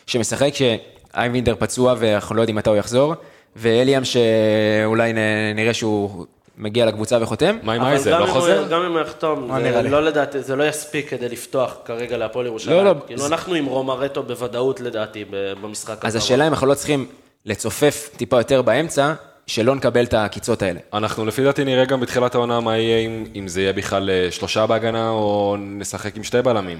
[0.06, 3.14] שמשחק, שאייבינדר פצוע ואנחנו לא יודעים מתי הוא יחזור,
[3.56, 5.12] ואליאם שאולי.
[5.54, 6.26] נראה שהוא
[6.58, 7.58] מגיע לקבוצה וחותם.
[7.62, 8.66] מה עם אייזר, לא חוזר?
[8.70, 9.88] גם אם הוא יחתום, לי?
[9.90, 12.76] לא לדעתי, זה לא יספיק כדי לפתוח כרגע להפועל ירושלים.
[12.76, 16.16] לא, לא, כאילו, אנחנו עם רומרטו בוודאות לדעתי במשחק אז הקרוב.
[16.16, 17.06] השאלה אם אנחנו לא צריכים
[17.46, 19.12] לצופף טיפה יותר באמצע,
[19.46, 20.80] שלא נקבל את העקיצות האלה.
[20.92, 24.30] אנחנו לפי דעתי נראה גם בתחילת העונה מה יהיה, אם, אם זה יהיה בכלל אה,
[24.30, 26.78] שלושה בהגנה, או נשחק עם שתי בלמים.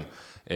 [0.51, 0.55] אה,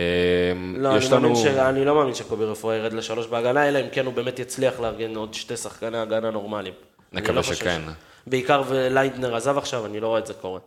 [0.77, 1.35] לא, אני, יש מאמין לנו...
[1.35, 1.45] ש...
[1.45, 5.15] אני לא מאמין שקובי רפואה ירד לשלוש בהגנה, אלא אם כן הוא באמת יצליח לארגן
[5.15, 6.73] עוד שתי שחקני הגנה נורמליים.
[7.13, 7.81] אני נקווה לא חושב שכן.
[7.87, 10.59] ש- בעיקר ולייטנר עזב עכשיו, אני לא רואה את זה קורה.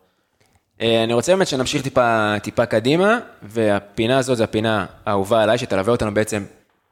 [0.80, 5.92] אה, אני רוצה באמת שנמשיך טיפה, טיפה קדימה, והפינה הזאת זו הפינה האהובה עליי, שתלווה
[5.92, 6.44] אותנו בעצם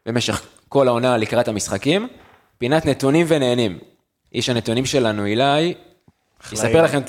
[0.06, 2.09] במשך כל העונה לקראת המשחקים.
[2.59, 3.78] פינת נתונים ונהנים.
[4.35, 5.74] איש הנתונים שלנו, אילי,
[6.52, 7.00] יספר לכם,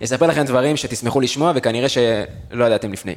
[0.00, 3.14] יספר לכם דברים שתשמחו לשמוע, וכנראה שלא ידעתם לפני.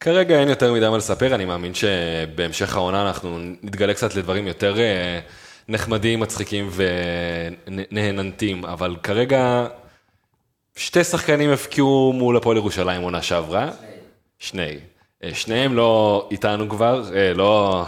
[0.00, 4.78] כרגע אין יותר מדי מה לספר, אני מאמין שבהמשך העונה אנחנו נתגלה קצת לדברים יותר
[4.78, 5.20] אה,
[5.68, 6.70] נחמדים, מצחיקים
[7.66, 9.66] ונהננטים, אבל כרגע
[10.76, 13.70] שתי שחקנים הפקיעו מול הפועל ירושלים עונה שעברה.
[14.38, 14.78] שני.
[15.24, 17.84] אה, שניהם לא איתנו כבר, אה, לא,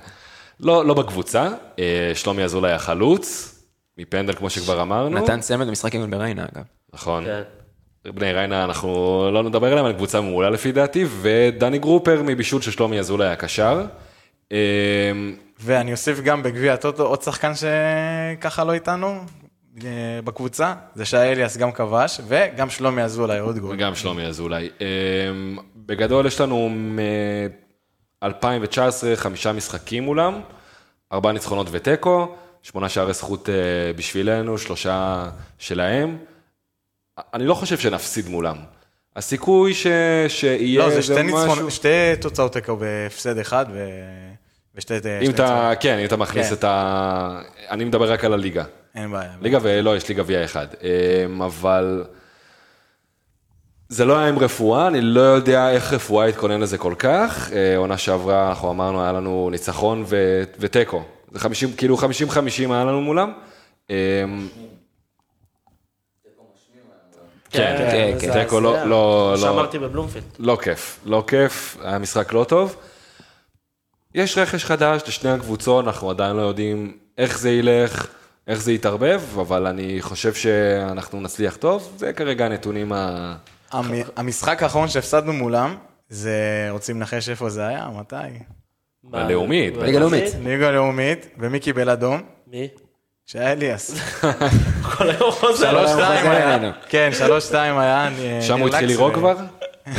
[0.60, 1.48] לא, לא בקבוצה.
[1.78, 3.54] אה, שלומי אזולאי החלוץ,
[3.98, 5.18] מפנדל כמו שכבר אמרנו.
[5.18, 6.64] נתן צמד במשחק אימון בריינה, אגב.
[6.92, 7.24] נכון.
[7.24, 7.42] כן.
[8.14, 8.90] בני ריינה, אנחנו
[9.32, 13.84] לא נדבר עליהם, אבל קבוצה מעולה לפי דעתי, ודני גרופר מבישול של שלומי אזולאי הקשר.
[14.52, 15.12] אה,
[15.60, 19.20] ואני אוסיף גם בגביע הטוטו עוד שחקן שככה לא איתנו
[19.82, 23.74] אה, בקבוצה, זה שי אליאס גם כבש, וגם שלומי אזולאי עוד גול.
[23.74, 24.70] וגם שלומי אזולאי.
[24.80, 24.86] אה,
[25.76, 28.26] בגדול יש לנו מ-2019
[29.14, 30.40] חמישה משחקים מולם,
[31.12, 33.54] ארבעה ניצחונות ותיקו, שמונה שערי זכות אה,
[33.96, 35.28] בשבילנו, שלושה
[35.58, 36.18] שלהם.
[37.34, 38.56] אני לא חושב שנפסיד מולם.
[39.16, 39.86] הסיכוי ש...
[40.28, 41.46] שיהיה לא, זה איזה שתי משהו...
[41.46, 43.88] ניצחונות, שתי תוצאות תיקו בהפסד אחד ו...
[44.76, 44.94] ושתי...
[44.94, 46.54] אם שתי אתה, כן, אם אתה מכניס כן.
[46.54, 47.40] את ה...
[47.70, 48.64] אני מדבר רק על הליגה.
[48.94, 49.30] אין בעיה.
[49.42, 50.66] ליגה ולא, יש לי גביע אחד.
[50.82, 52.04] אמ, אבל
[53.88, 57.50] זה לא היה עם רפואה, אני לא יודע איך רפואה התכונן לזה כל כך.
[57.52, 61.02] אה, עונה שעברה, אנחנו אמרנו, היה לנו ניצחון ו- ותיקו.
[61.32, 62.02] זה 50, כאילו 50-50
[62.58, 63.32] היה לנו מולם.
[63.90, 63.94] אמ,
[67.50, 68.42] כן, כן, כן.
[68.44, 68.84] תיקו לא- הזיה.
[68.84, 70.24] לא- לא- שאמרתי בבלומפילד.
[70.38, 72.76] לא כיף, לא כיף, היה משחק לא טוב.
[74.14, 78.06] יש רכש חדש לשני הקבוצות, אנחנו עדיין לא יודעים איך זה ילך,
[78.48, 83.34] איך זה יתערבב, אבל אני חושב שאנחנו נצליח טוב, זה כרגע הנתונים ה...
[83.72, 85.76] המ- המשחק האחרון שהפסדנו מולם,
[86.08, 86.38] זה,
[86.70, 87.88] רוצים לנחש איפה זה היה?
[87.98, 88.16] מתי?
[89.04, 90.24] בלאומית, ליגה לאומית.
[90.44, 92.22] ליגה לאומית, ומי קיבל אדום?
[92.46, 92.68] מי?
[93.26, 93.94] שי אליאס.
[94.96, 95.70] כל היום חוזר.
[95.70, 96.72] שלוש שתיים היה.
[96.88, 98.08] כן, שלוש שתיים היה.
[98.40, 99.36] שם הוא התחיל לירוק כבר?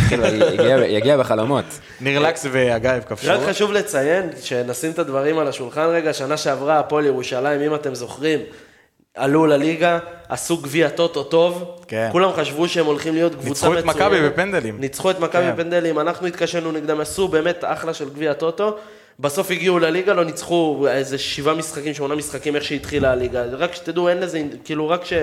[0.10, 1.66] כאילו, יגיע- יגיע בחלומות.
[2.02, 3.28] ניר לקס ואגייב כבשו.
[3.32, 7.96] רק חשוב לציין, שנשים את הדברים על השולחן רגע, שנה שעברה הפועל ירושלים, אם אתם
[7.96, 8.40] זוכרים,
[9.16, 12.10] עלו לליגה, עשו גביע טוטו טוב, כן.
[12.12, 13.96] כולם חשבו שהם הולכים להיות קבוצה ניצחו את מצוינת.
[14.12, 14.80] מכבי בפנדלים.
[14.80, 15.54] ניצחו את מכבי כן.
[15.56, 18.78] בפנדלים, אנחנו התקשינו נגדם, עשו באמת אחלה של גביע טוטו,
[19.20, 24.10] בסוף הגיעו לליגה, לא ניצחו איזה שבעה משחקים, שמונה משחקים, איך שהתחילה הליגה, רק שתדעו,
[24.10, 25.14] אין לזה, כאילו רק ש...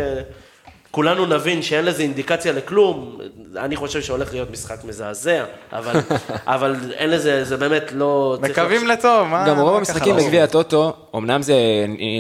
[0.93, 3.19] כולנו נבין שאין לזה אינדיקציה לכלום,
[3.57, 6.01] אני חושב שהולך להיות משחק מזעזע, אבל,
[6.55, 8.39] אבל אין לזה, זה באמת לא...
[8.43, 9.49] מקווים לטוב, מה?
[9.49, 10.17] גם רוב המשחקים?
[10.17, 11.55] בגביע הטוטו, אמנם זה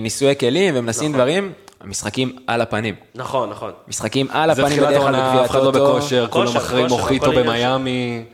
[0.02, 2.94] ניסויי כלים ומנסים דברים, המשחקים על הפנים.
[3.14, 3.72] נכון, נכון.
[3.88, 5.96] משחקים על זה הפנים תחילת בדרך כלל העונה, בגביע אף אחד לא הטוטו.
[5.96, 8.24] בכושר, כולם הכל עניין במיאמי,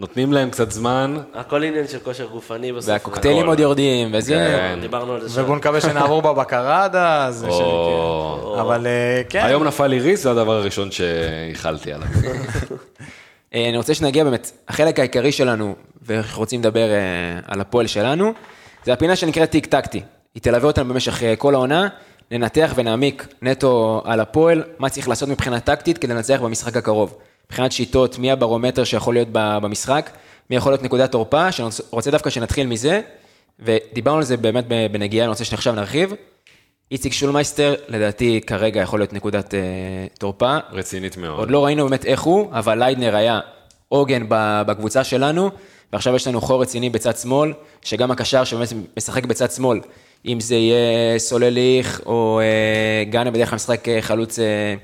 [0.00, 1.16] נותנים להם קצת זמן.
[1.34, 2.88] הכל עניין של כושר גופני בסוף.
[2.88, 4.34] והקוקטיילים עוד יורדים, וזה...
[4.34, 4.78] כן.
[4.80, 5.42] דיברנו על זה שם.
[5.42, 7.44] ובואו נקווה שנעבור בבקרה עד אז.
[7.44, 8.60] ושכן.
[8.60, 9.44] אבל אה, כן.
[9.44, 12.08] היום נפל לי ריס, זה הדבר הראשון שאיחלתי עליו.
[13.54, 18.32] אה, אני רוצה שנגיע באמת, החלק העיקרי שלנו, ואנחנו רוצים לדבר אה, על הפועל שלנו,
[18.84, 20.02] זה הפינה שנקראת תיק טקטי.
[20.34, 21.88] היא תלווה אותנו במשך כל העונה,
[22.30, 27.14] ננתח ונעמיק נטו על הפועל, מה צריך לעשות מבחינה טקטית כדי לנצח במשחק הקרוב.
[27.50, 30.10] מבחינת שיטות, מי הברומטר שיכול להיות במשחק,
[30.50, 33.00] מי יכול להיות נקודת תורפה, שאני רוצה דווקא שנתחיל מזה,
[33.58, 36.14] ודיברנו על זה באמת בנגיעה, אני רוצה שעכשיו נרחיב.
[36.90, 39.60] איציק שולמייסטר, לדעתי כרגע יכול להיות נקודת אה,
[40.18, 40.58] תורפה.
[40.72, 41.38] רצינית מאוד.
[41.38, 43.40] עוד לא ראינו באמת איך הוא, אבל ליידנר היה
[43.88, 44.22] עוגן
[44.66, 45.50] בקבוצה שלנו,
[45.92, 49.80] ועכשיו יש לנו חור רציני בצד שמאל, שגם הקשר שבאמת משחק בצד שמאל,
[50.26, 54.74] אם זה יהיה סולליך או אה, גאנה בדרך כלל משחק אה, חלוץ, אה,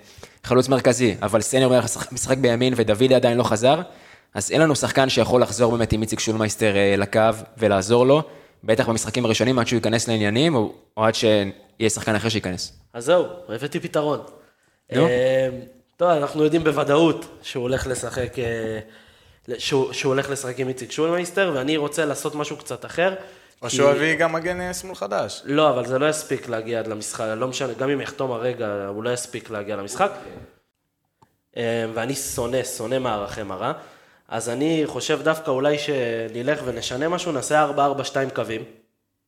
[0.46, 1.72] חלוץ מרכזי, אבל סניור
[2.12, 3.80] משחק בימין ודוד עדיין לא חזר,
[4.34, 7.20] אז אין לנו שחקן שיכול לחזור באמת עם איציק שולמייסטר לקו
[7.58, 8.22] ולעזור לו,
[8.64, 12.72] בטח במשחקים הראשונים עד שהוא ייכנס לעניינים, או, או עד שיהיה שחקן אחר שייכנס.
[12.92, 14.20] אז זהו, הבאתי פתרון.
[15.96, 18.36] טוב, אנחנו יודעים בוודאות שהוא הולך לשחק,
[19.58, 23.14] שהוא, שהוא הולך לשחק עם איציק שולמייסטר, ואני רוצה לעשות משהו קצת אחר.
[23.66, 25.42] או שהוא יביא גם מגן אה, שמאל חדש.
[25.44, 29.04] לא, אבל זה לא יספיק להגיע עד למשחק, לא משנה, גם אם יחתום הרגע, הוא
[29.04, 30.10] לא יספיק להגיע למשחק.
[31.56, 33.72] אה, ואני שונא, שונא מערכי מראה.
[34.28, 38.64] אז אני חושב דווקא אולי שנלך ונשנה משהו, נעשה 4-4-2 קווים,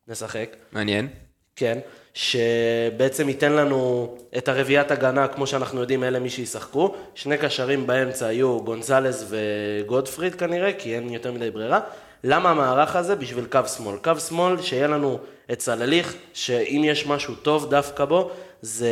[0.08, 0.56] נשחק.
[0.72, 1.08] מעניין.
[1.56, 1.78] כן,
[2.14, 6.94] שבעצם ייתן לנו את הרביעיית הגנה, כמו שאנחנו יודעים, אלה מי שישחקו.
[7.14, 11.80] שני קשרים באמצע היו גונזלס וגודפריד כנראה, כי אין יותר מדי ברירה.
[12.24, 13.16] למה המערך הזה?
[13.16, 13.96] בשביל קו שמאל.
[13.96, 15.18] קו שמאל, שיהיה לנו
[15.52, 18.30] את סלליך, שאם יש משהו טוב דווקא בו,
[18.62, 18.88] זה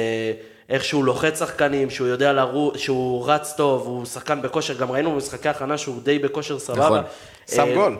[0.68, 5.12] איך שהוא לוחץ שחקנים, שהוא יודע לרוץ, שהוא רץ טוב, הוא שחקן בכושר, גם ראינו
[5.12, 6.84] במשחקי הכנה שהוא די בכושר סבבה.
[6.84, 7.02] נכון,
[7.46, 7.98] שם גול.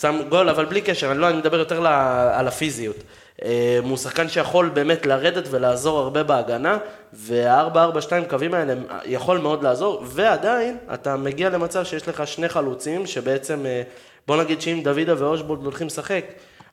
[0.00, 1.86] שם גול, אבל בלי קשר, אני לא, אני מדבר יותר
[2.32, 2.96] על הפיזיות.
[3.44, 6.78] אה, הוא שחקן שיכול באמת לרדת ולעזור הרבה בהגנה,
[7.12, 13.66] וה-4-4-2 קווים האלה יכול מאוד לעזור, ועדיין אתה מגיע למצב שיש לך שני חלוצים, שבעצם,
[13.66, 13.82] אה,
[14.26, 16.24] בוא נגיד שאם דוידה ואושבולד הולכים לשחק,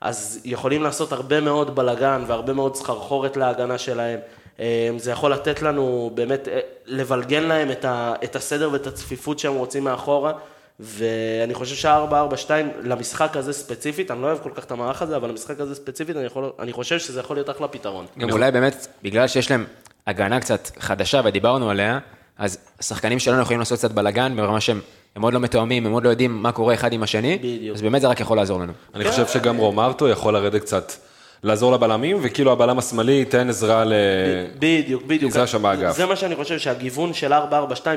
[0.01, 4.19] אז יכולים לעשות הרבה מאוד בלגן והרבה מאוד סחרחורת להגנה שלהם.
[4.59, 6.47] אה, זה יכול לתת לנו באמת,
[6.85, 7.71] לבלגן להם
[8.23, 10.33] את הסדר ואת הצפיפות שהם רוצים מאחורה.
[10.79, 12.49] ואני חושב שה-4-4-2
[12.83, 16.15] למשחק הזה ספציפית, אני לא אוהב כל כך את המערך הזה, אבל למשחק הזה ספציפית,
[16.15, 18.05] אני, יכול, אני חושב שזה יכול להיות אחלה פתרון.
[18.17, 19.65] גם אולי באמת, בגלל שיש להם
[20.07, 21.99] הגנה קצת חדשה ודיברנו עליה,
[22.37, 24.79] אז השחקנים שלנו יכולים לעשות קצת בלאגן ברמה שהם
[25.15, 27.75] הם עוד לא מתואמים, הם עוד לא יודעים מה קורה אחד עם השני, בדיוק.
[27.75, 28.73] אז באמת זה רק יכול לעזור לנו.
[28.95, 30.91] אני חושב שגם רומרטו יכול לרדת קצת
[31.43, 33.93] לעזור לבלמים, וכאילו הבלם השמאלי ייתן עזרה ל...
[34.59, 35.31] בדיוק, בדיוק.
[35.31, 35.95] עזרה שם באגף.
[35.95, 37.35] זה מה שאני חושב, שהגיוון של 4-4-2,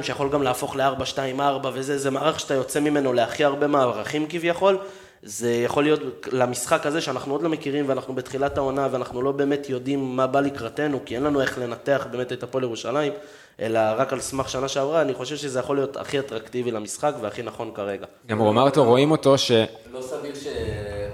[0.02, 4.79] שיכול גם להפוך ל-4-2-4, וזה זה מערך שאתה יוצא ממנו להכי הרבה מערכים כביכול.
[5.22, 6.00] זה יכול להיות
[6.33, 10.40] למשחק הזה שאנחנו עוד לא מכירים ואנחנו בתחילת העונה ואנחנו לא באמת יודעים מה בא
[10.40, 13.12] לקראתנו כי אין לנו איך לנתח באמת את הפועל ירושלים
[13.61, 17.42] אלא רק על סמך שנה שעברה, אני חושב שזה יכול להיות הכי אטרקטיבי למשחק והכי
[17.42, 18.07] נכון כרגע.
[18.27, 19.53] גם הוא אמר אותו, רואים אותו ש...
[19.90, 20.47] לא סביר ש...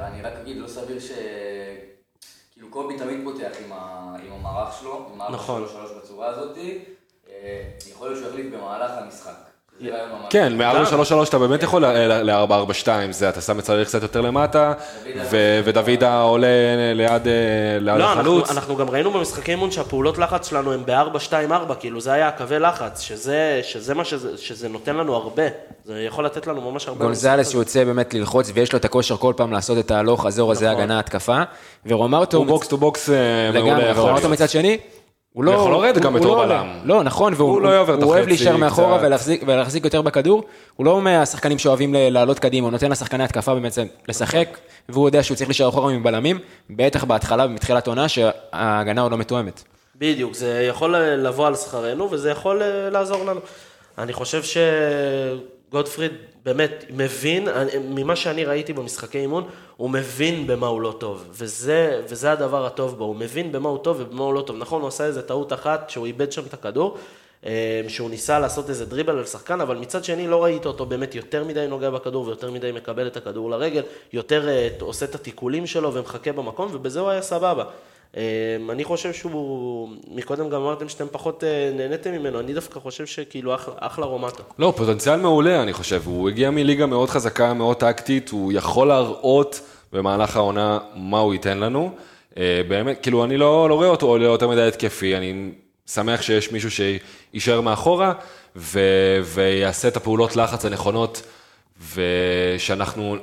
[0.00, 1.11] אני רק אגיד, לא סביר ש...
[2.72, 5.68] קובי תמיד פותח עם, ה, עם המערך שלו, עם המערך נכון.
[5.68, 6.57] שלו שלוש בצורה הזאת,
[7.28, 9.51] אה, יכול להיות שהוא יחליף במהלך המשחק.
[10.31, 14.73] כן, מ-4-3-3 אתה באמת יכול ל-4-4-2, זה אתה שם את צריך קצת יותר למטה,
[15.64, 16.47] ודוידה עולה
[16.95, 17.23] ליד
[17.81, 18.51] לא, החלוץ.
[18.51, 23.01] אנחנו גם ראינו במשחקי אימון שהפעולות לחץ שלנו הם ב-4-2-4, כאילו זה היה הקווי לחץ,
[23.01, 24.05] שזה מה
[24.37, 25.42] שזה נותן לנו הרבה,
[25.85, 27.05] זה יכול לתת לנו ממש הרבה.
[27.05, 30.66] גונזלס יוצא באמת ללחוץ ויש לו את הכושר כל פעם לעשות את ההלוך חזור הזה,
[30.71, 30.81] נכון.
[30.81, 31.42] הגנה, התקפה,
[31.87, 32.37] ורומרטו...
[32.37, 33.09] הוא box to box
[33.55, 34.01] מעולה.
[34.01, 34.79] ורומרטו מצד שני,
[35.33, 35.51] הוא לא...
[35.51, 36.66] יכול לרדת גם בתור לא בלם.
[36.85, 38.99] לא, נכון, והוא לא אוהב להישאר מאחורה
[39.47, 40.45] ולהחזיק יותר בכדור.
[40.77, 45.37] הוא לא מהשחקנים שאוהבים לעלות קדימה, הוא נותן לשחקני התקפה בעצם לשחק, והוא יודע שהוא
[45.37, 46.38] צריך להישאר אחורה מבלמים,
[46.71, 49.62] בטח בהתחלה, מתחילת עונה, שההגנה עוד לא מתואמת.
[49.97, 53.40] בדיוק, זה יכול לבוא על שכרנו וזה יכול אה, לעזור לנו.
[53.99, 54.42] אני חושב
[55.72, 56.12] שגודפריד
[56.44, 57.48] באמת מבין,
[57.88, 62.98] ממה שאני ראיתי במשחקי אימון, הוא מבין במה הוא לא טוב, וזה, וזה הדבר הטוב
[62.98, 64.56] בו, הוא מבין במה הוא טוב ובמה הוא לא טוב.
[64.56, 66.98] נכון, הוא עשה איזה טעות אחת, שהוא איבד שם את הכדור,
[67.46, 71.14] אה, שהוא ניסה לעשות איזה דריבל על שחקן, אבל מצד שני לא ראית אותו באמת
[71.14, 73.82] יותר מדי נוגע בכדור ויותר מדי מקבל את הכדור לרגל,
[74.12, 77.64] יותר אה, עושה את התיקולים שלו ומחכה במקום, ובזה הוא היה סבבה.
[78.16, 83.07] אמ, אני חושב שהוא, מקודם גם אמרתם שאתם פחות אה, נהניתם ממנו, אני דווקא חושב
[83.07, 84.42] שכאילו אחלה, אחלה רומטו.
[84.59, 86.03] לא, פוטנציאל מעולה, אני חושב.
[86.05, 89.61] הוא הגיע מליגה מאוד חזקה, מאוד טקטית, הוא יכול להראות
[89.92, 91.90] במהלך העונה מה הוא ייתן לנו.
[92.38, 95.51] אה, באמת, כאילו, אני לא, לא רואה אותו עולה יותר מדי התקפי, אני
[95.87, 98.12] שמח שיש מישהו שיישאר מאחורה
[98.57, 98.81] ו,
[99.25, 101.22] ויעשה את הפעולות לחץ הנכונות,
[101.94, 103.16] ושאנחנו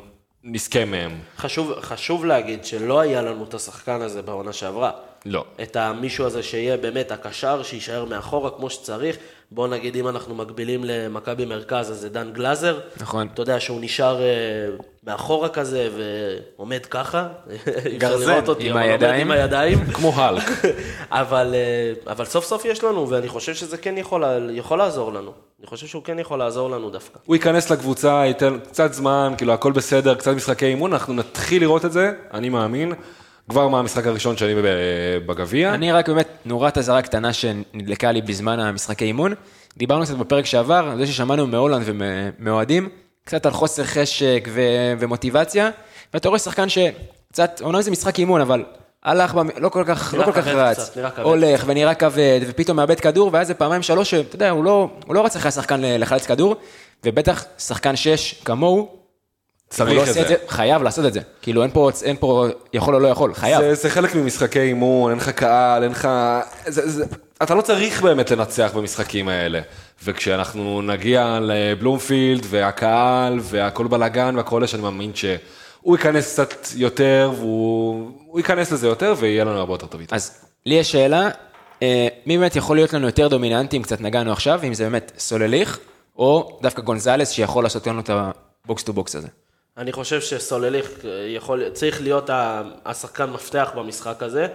[0.43, 1.19] נזכה מהם.
[1.37, 4.91] חשוב, חשוב להגיד שלא היה לנו את השחקן הזה בעונה שעברה.
[5.25, 5.45] לא.
[5.61, 9.17] את המישהו הזה שיהיה באמת הקשר, שיישאר מאחורה כמו שצריך.
[9.51, 12.79] בוא נגיד אם אנחנו מקבילים למכבי מרכז, אז זה דן גלאזר.
[13.01, 13.27] נכון.
[13.33, 14.27] אתה יודע שהוא נשאר אה,
[15.03, 17.27] מאחורה כזה ועומד ככה.
[17.97, 19.21] גרזן, עם הידיים.
[19.21, 19.85] עם הידיים.
[19.95, 20.43] כמו האלק.
[21.11, 25.31] אבל, אה, אבל סוף סוף יש לנו, ואני חושב שזה כן יכול, יכול לעזור לנו.
[25.59, 27.19] אני חושב שהוא כן יכול לעזור לנו דווקא.
[27.25, 31.85] הוא ייכנס לקבוצה, ייתן קצת זמן, כאילו הכל בסדר, קצת משחקי אימון, אנחנו נתחיל לראות
[31.85, 32.93] את זה, אני מאמין,
[33.49, 34.65] כבר מהמשחק הראשון שלי ב-
[35.25, 35.73] בגביע.
[35.73, 39.33] אני רק באמת, נורת אזהרה קטנה שנדלקה לי בזמן המשחקי אימון.
[39.77, 42.89] דיברנו קצת בפרק שעבר, על זה ששמענו מהולנד ומאוהדים,
[43.25, 44.61] קצת על חוסר חשק ו-
[44.99, 45.69] ומוטיבציה,
[46.13, 48.63] ואתה רואה שחקן שקצת, אומנם זה משחק אימון, אבל
[49.03, 52.77] הלך, במ- לא כל כך, לא כל כך רץ, קצת, נראה הולך ונראה כבד, ופתאום
[52.77, 55.81] מאבד כדור, ואז זה פעמיים שלוש, שאתה יודע, הוא לא, הוא לא רץ אחרי השחקן
[55.83, 56.55] לחלץ כדור,
[57.05, 58.98] ובטח שחקן שש כמוהו,
[59.69, 60.35] צריך הוא לא את זה.
[60.47, 61.19] חייב לעשות את זה.
[61.41, 63.61] כאילו אין פה, אין פה יכול או לא יכול, חייב.
[63.61, 66.07] זה, זה חלק ממשחקי אימון, אין לך קהל, אין לך...
[66.65, 67.05] זה, זה,
[67.43, 69.61] אתה לא צריך באמת לנצח במשחקים האלה.
[70.03, 78.11] וכשאנחנו נגיע לבלומפילד והקהל והכל בלאגן והכל יש, אני מאמין שהוא ייכנס קצת יותר, והוא
[78.25, 80.15] הוא ייכנס לזה יותר ויהיה לנו הרבה יותר טוב איתו.
[80.15, 81.29] אז לי יש שאלה,
[81.83, 85.11] אה, מי באמת יכול להיות לנו יותר דומיננטי, אם קצת נגענו עכשיו, אם זה באמת
[85.17, 85.79] סולליך,
[86.17, 89.27] או דווקא גונזלס שיכול לעשות לנו את ה box to box הזה.
[89.79, 92.29] אני חושב שסולליך אה, יכול, צריך להיות
[92.85, 94.47] השחקן מפתח במשחק הזה.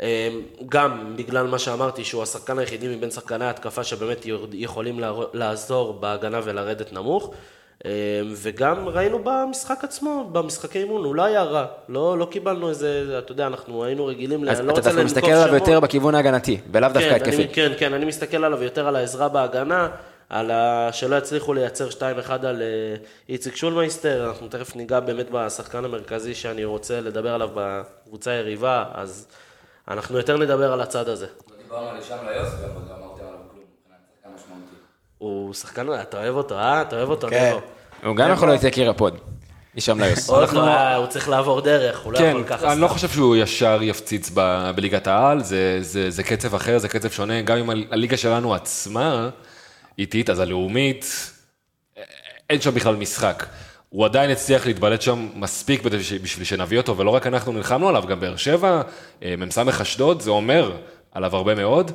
[0.00, 0.28] אה,
[0.68, 5.00] גם בגלל מה שאמרתי, שהוא השחקן היחידי מבין שחקני ההתקפה שבאמת יכולים
[5.34, 7.34] לעזור בהגנה ולרדת נמוך.
[7.86, 7.90] אה,
[8.36, 11.66] וגם ראינו במשחק עצמו, במשחקי אימון, הוא לא היה רע.
[11.88, 15.04] לא, לא קיבלנו איזה, אתה יודע, אנחנו היינו רגילים, אז לא אתה רוצה דווקא לנקוב
[15.04, 15.68] מסתכל עליו שמות.
[15.68, 17.36] יותר בכיוון ההגנתי, ולאו דווקא כן, התקפי.
[17.36, 19.88] אני, כן, כן, אני מסתכל עליו יותר על העזרה בהגנה,
[20.30, 20.88] על ה...
[20.92, 22.96] שלא יצליחו לייצר 2-1 על אה,
[23.28, 29.26] איציק שולמייסטר, אנחנו תכף ניגע באמת בשחקן המרכזי שאני רוצה לדבר עליו בקבוצה היריבה, אז
[29.88, 31.26] אנחנו יותר נדבר על הצד הזה.
[31.26, 34.74] לא דיברנו על הישאם ליוס, גם עוד לא אמרתם עליו כלום, מבחינת שחקן משמעותי.
[35.18, 36.82] הוא שחקן, אתה אוהב אותו, אה?
[36.82, 37.50] אתה אוהב אותו, כן.
[37.50, 37.66] נבו.
[38.08, 39.16] הוא גם יכול להיות יקיר ה pod,
[39.74, 40.30] הישאם ליוס.
[40.30, 42.72] לא, אה, הוא צריך לעבור דרך, הוא לא כן, יכול ככה.
[42.72, 44.30] אני לא חושב שהוא ישר יפציץ
[44.74, 49.30] בליגת העל, זה, זה, זה קצב אחר, זה קצב שונה, גם אם הליגה שלנו עצמה
[49.98, 51.30] איטית, אז הלאומית,
[52.50, 53.46] אין שם בכלל משחק.
[53.88, 55.82] הוא עדיין הצליח להתבלט שם מספיק
[56.22, 58.82] בשביל שנביא אותו, ולא רק אנחנו נלחמנו עליו, גם באר שבע,
[59.22, 60.72] אה, מ"ס אשדוד, זה אומר
[61.12, 61.90] עליו הרבה מאוד.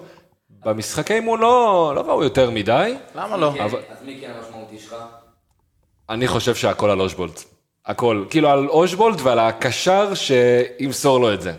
[0.49, 3.49] במשחקי אימון לא, לא ראו יותר מדי, למה לא?
[3.63, 4.95] אבל- אז מי כן המשמעותי שלך?
[6.09, 7.43] אני חושב שהכל על אושבולט.
[7.85, 8.25] הכל.
[8.29, 11.53] כאילו על אושבולט ועל הקשר שימסור לו את זה.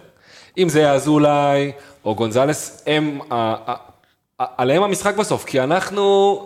[0.59, 1.73] אם זה יהיה אזולאי
[2.05, 3.21] או גונזלס, הם,
[4.39, 6.39] עליהם המשחק בסוף, כי אנחנו,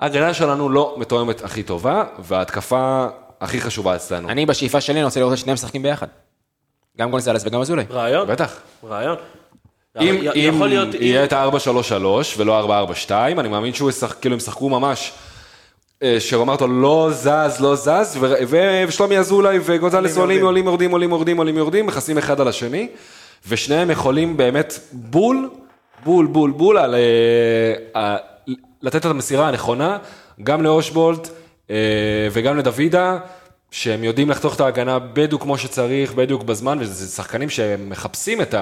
[0.00, 3.06] ההגנה שלנו לא מתואמת הכי טובה, וההתקפה
[3.40, 4.28] הכי חשובה אצלנו.
[4.28, 6.06] אני בשאיפה שלי, אני רוצה לראות את שניהם משחקים ביחד.
[6.98, 7.84] גם גונזלס וגם אזולאי.
[7.90, 8.28] רעיון?
[8.28, 8.56] בטח.
[8.88, 9.16] רעיון.
[10.00, 12.60] אם, י- אם להיות- יהיה את ה-4-3-3 ולא
[13.08, 15.12] 4-4-2, אני מאמין שהוא ישחק, כאילו הם ישחקו ממש,
[16.02, 21.10] אה, אותו לא זז, לא זז, ו- ו- ושלומי אזולאי וגונזלס עולים, עולים, יורדים, עולים,
[21.10, 22.88] יורדים, עולים, יורדים, מכסים אחד על השני,
[23.48, 25.50] ושניהם יכולים באמת בול,
[26.04, 27.00] בול, בול, בול, על, אה,
[28.02, 28.16] ה-
[28.82, 29.98] לתת את המסירה הנכונה,
[30.42, 31.28] גם לאושבולט
[31.70, 31.76] אה,
[32.32, 33.18] וגם לדוידה.
[33.70, 38.54] שהם יודעים לחתוך את ההגנה בדיוק כמו שצריך, בדיוק בזמן, וזה שחקנים שמחפשים את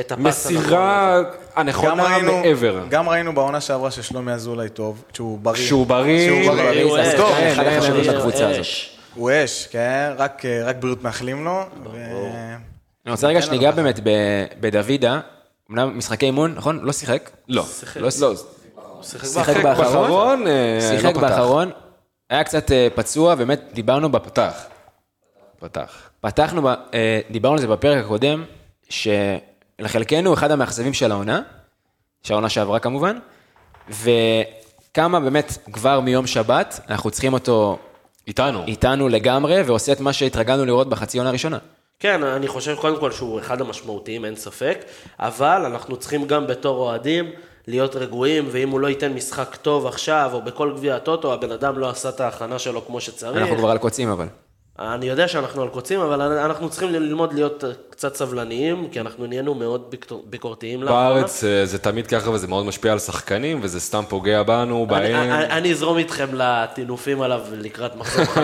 [0.00, 2.84] את המסירה גם הנכונה ראינו, מעבר.
[2.90, 5.66] גם ראינו בעונה שעברה ששלומי אזולאי טוב, שהוא בריא.
[5.66, 6.84] שהוא בריא, שהוא בריא.
[6.84, 7.06] הוא אש,
[7.52, 8.32] אחד החשובים הזאת.
[9.14, 10.10] הוא אש, כן?
[10.18, 11.62] רק, רק בריאות מאחלים לו.
[11.92, 11.96] ו-
[13.06, 15.20] אני רוצה רגע שניגע באמת ב- בדוידה,
[15.70, 16.80] אמנם משחקי אימון, נכון?
[16.82, 17.30] לא שיחק.
[17.48, 17.64] לא,
[17.96, 18.34] לא לא,
[19.02, 19.64] שיחק שיחק באחרון.
[19.76, 20.44] באחרון.
[20.44, 20.44] באחרון,
[20.80, 21.20] שיחק לא.
[21.20, 21.70] באחרון,
[22.30, 24.54] היה קצת אה, פצוע, באמת דיברנו, בפ- פתח.
[25.60, 26.10] פתח.
[26.20, 28.44] פתחנו, אה, דיברנו על זה בפרק הקודם,
[28.88, 31.42] שלחלקנו אחד המאכזבים של העונה,
[32.22, 33.18] של העונה שעברה כמובן,
[33.88, 37.78] וכמה באמת כבר מיום שבת, אנחנו צריכים אותו
[38.26, 38.64] איתנו.
[38.66, 41.58] איתנו לגמרי, ועושה את מה שהתרגלנו לראות בחצי עונה הראשונה.
[42.00, 44.84] כן, אני חושב קודם כל שהוא אחד המשמעותיים, אין ספק,
[45.18, 47.30] אבל אנחנו צריכים גם בתור אוהדים
[47.66, 51.78] להיות רגועים, ואם הוא לא ייתן משחק טוב עכשיו, או בכל גביע הטוטו, הבן אדם
[51.78, 53.36] לא עשה את ההכנה שלו כמו שצריך.
[53.36, 54.26] אנחנו כבר על קוצים אבל.
[54.80, 59.54] אני יודע שאנחנו על קוצים, אבל אנחנו צריכים ללמוד להיות קצת סבלניים, כי אנחנו נהיינו
[59.54, 61.08] מאוד ביקור- ביקורתיים לאחרונה.
[61.14, 64.86] בארץ אה, זה תמיד ככה וזה מאוד משפיע על שחקנים, וזה סתם פוגע בנו, אני-
[64.86, 65.30] בהם.
[65.30, 68.38] אני אני אזרום איתכם לטינופים עליו לקראת מחזור 5-6,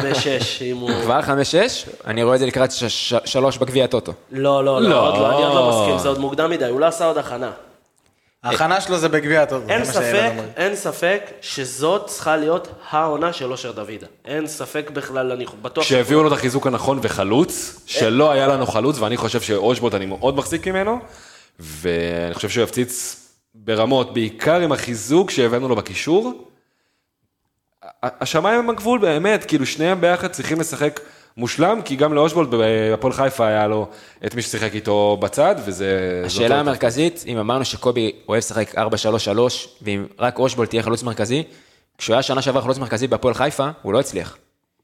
[0.63, 0.91] אם הוא...
[1.03, 1.27] כבר 5-6,
[2.07, 4.13] אני רואה את זה לקראת ש- ש- שלוש בגביע הטוטו.
[4.33, 4.89] לא, לא, לא.
[4.91, 7.19] לא, עוד לא, אני עוד לא מסכים, זה עוד מוקדם מדי, הוא לא עשה עוד
[7.19, 7.51] הכנה.
[8.47, 9.71] ההכנה שלו זה בגביע הטוב.
[9.71, 10.33] אין ספק.
[10.57, 14.07] אין ספק שזאת צריכה להיות העונה של אושר דוידה.
[14.25, 15.85] אין ספק בכלל, אני בטוח...
[15.85, 20.37] כשהביאו לו את החיזוק הנכון וחלוץ, שלא היה לנו חלוץ, ואני חושב שאושבולט אני מאוד
[20.37, 20.99] מחזיק ממנו,
[21.61, 23.23] ואני חושב שהוא יפציץ
[23.55, 26.49] ברמות, בעיקר עם החיזוק שהבאנו לו בקישור.
[28.03, 31.01] השמיים הם הגבול באמת, כאילו שניהם ביחד צריכים לשחק
[31.37, 33.89] מושלם, כי גם לאושבולט בהפועל חיפה היה לו
[34.27, 36.23] את מי ששיחק איתו בצד, וזה...
[36.27, 38.79] השאלה המרכזית, אם אמרנו שקובי אוהב לשחק 4-3-3,
[39.83, 41.43] ואם רק אושבולט תהיה חלוץ מרכזי,
[41.99, 44.37] כשהוא היה שנה שעברה חלוץ מרכזי בהפועל חיפה, הוא לא הצליח.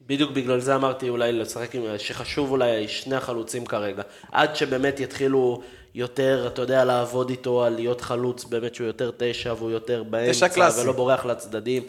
[0.07, 4.03] בדיוק בגלל זה אמרתי אולי לשחק עם, שחשוב אולי שני החלוצים כרגע.
[4.33, 5.63] עד שבאמת יתחילו
[5.95, 10.47] יותר, אתה יודע, לעבוד איתו על להיות חלוץ, באמת שהוא יותר תשע והוא יותר באמצע.
[10.83, 11.83] ולא בורח לצדדים.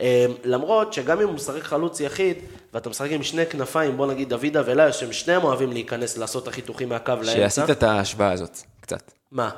[0.00, 2.36] אה, למרות שגם אם הוא משחק חלוץ יחיד,
[2.74, 6.48] ואתה משחק עם שני כנפיים, בוא נגיד דוידה ולאיו, שהם שניהם אוהבים להיכנס, לעשות את
[6.48, 7.32] החיתוכים מהקו לאמצע.
[7.32, 9.12] שעשית את ההשוואה הזאת, קצת.
[9.32, 9.50] מה?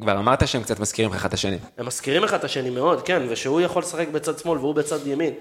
[0.00, 1.56] כבר אמרת שהם קצת מזכירים לך אחד את השני.
[1.78, 5.32] הם מזכירים אחד את השני מאוד, כן, ושהוא יכול לשחק בצד שמאל והוא בצד ימין,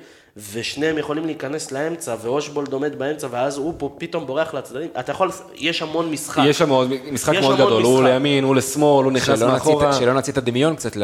[0.53, 5.30] ושניהם יכולים להיכנס לאמצע, ואושבולד עומד באמצע, ואז הוא פה פתאום בורח לצדדים, אתה יכול,
[5.55, 6.43] יש המון משחק.
[6.45, 8.10] יש עוד משחק יש מאוד המון גדול, הוא משחק.
[8.14, 9.93] לימין, הוא לשמאל, הוא נכנס מאחורה.
[9.93, 10.95] שלא נוציא את הדמיון קצת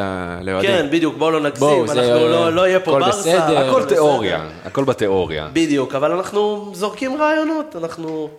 [0.41, 0.62] לאוהדים.
[0.72, 3.20] כן, בדיוק, בואו לא נגזים, בואו, אנחנו זה- לא, לא יהיה פה הכל ברסה.
[3.20, 3.58] בסדר.
[3.70, 3.89] הכל בסדר.
[3.95, 5.49] תיאוריה, הכל בתיאוריה.
[5.53, 8.30] בדיוק, אבל אנחנו זורקים רעיונות, אנחנו,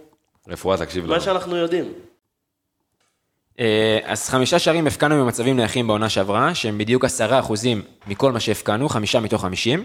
[0.49, 1.15] רפואה, תקשיב לו.
[1.15, 1.85] מה שאנחנו יודעים.
[3.61, 8.41] אה, אז חמישה שערים הפקענו במצבים נייחים בעונה שעברה, שהם בדיוק עשרה אחוזים מכל מה
[8.41, 9.85] שהפקענו, חמישה מתוך חמישים.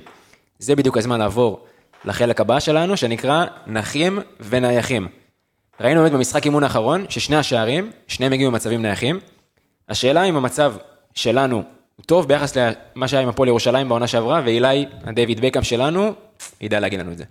[0.59, 1.65] זה בדיוק הזמן לעבור
[2.05, 5.07] לחלק הבא שלנו, שנקרא נחים ונייחים.
[5.81, 9.19] ראינו באמת במשחק אימון האחרון, ששני השערים, שניהם הגיעו במצבים נייחים.
[9.89, 10.73] השאלה אם המצב
[11.13, 11.63] שלנו
[11.95, 16.13] הוא טוב ביחס למה שהיה עם הפועל ירושלים בעונה שעברה, ואילי, הדיוויד בקאם שלנו,
[16.61, 17.23] ידע להגיד לנו את זה.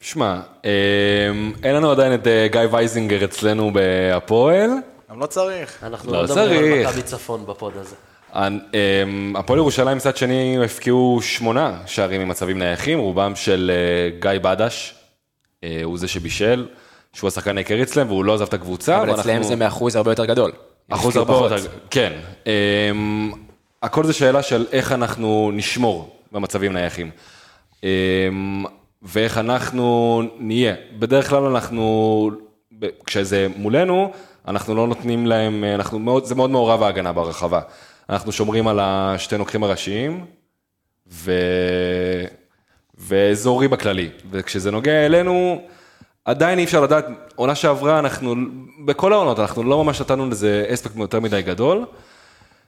[0.00, 4.70] שמע, אמ, אין לנו עדיין את אה, גיא וייזינגר אצלנו בהפועל.
[5.12, 5.78] גם לא צריך.
[5.84, 6.86] אנחנו לא לא מדברים על.
[6.86, 7.94] מכבי צפון ב pod הזה.
[8.34, 14.94] אמ, הפועל ירושלים מצד שני הבקיעו שמונה שערים ממצבים נייחים, רובם של אה, גיא בדש,
[15.64, 16.66] אה, הוא זה שבישל,
[17.12, 18.96] שהוא השחקן העיקרי אצלם והוא לא עזב את הקבוצה.
[18.96, 20.52] אבל ואנחנו- אצלם זה מאחוז הרבה יותר גדול.
[20.90, 21.32] אחוז הרבה.
[21.34, 21.56] יותר,
[21.90, 22.12] כן.
[22.46, 23.32] אמ,
[23.82, 27.10] הכל זה שאלה של איך אנחנו נשמור במצבים נייחים.
[27.84, 28.64] אמ,
[29.02, 30.74] ואיך אנחנו נהיה.
[30.98, 32.30] בדרך כלל אנחנו,
[33.06, 34.12] כשזה מולנו,
[34.48, 37.60] אנחנו לא נותנים להם, אנחנו מאוד, זה מאוד מעורב ההגנה ברחבה.
[38.10, 40.26] אנחנו שומרים על השתי נוקחים הראשיים,
[41.12, 41.32] ו...
[42.98, 44.10] ואזורי בכללי.
[44.30, 45.62] וכשזה נוגע אלינו,
[46.24, 48.34] עדיין אי אפשר לדעת, עונה שעברה, אנחנו,
[48.84, 51.84] בכל העונות, אנחנו לא ממש נתנו לזה אספקט יותר מדי גדול.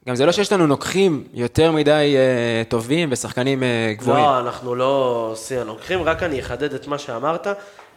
[0.08, 4.24] גם זה לא שיש לנו נוקחים יותר מדי אה, טובים ושחקנים אה, גבוהים.
[4.24, 7.46] לא, אנחנו לא עושים הנוקחים, רק אני אחדד את מה שאמרת,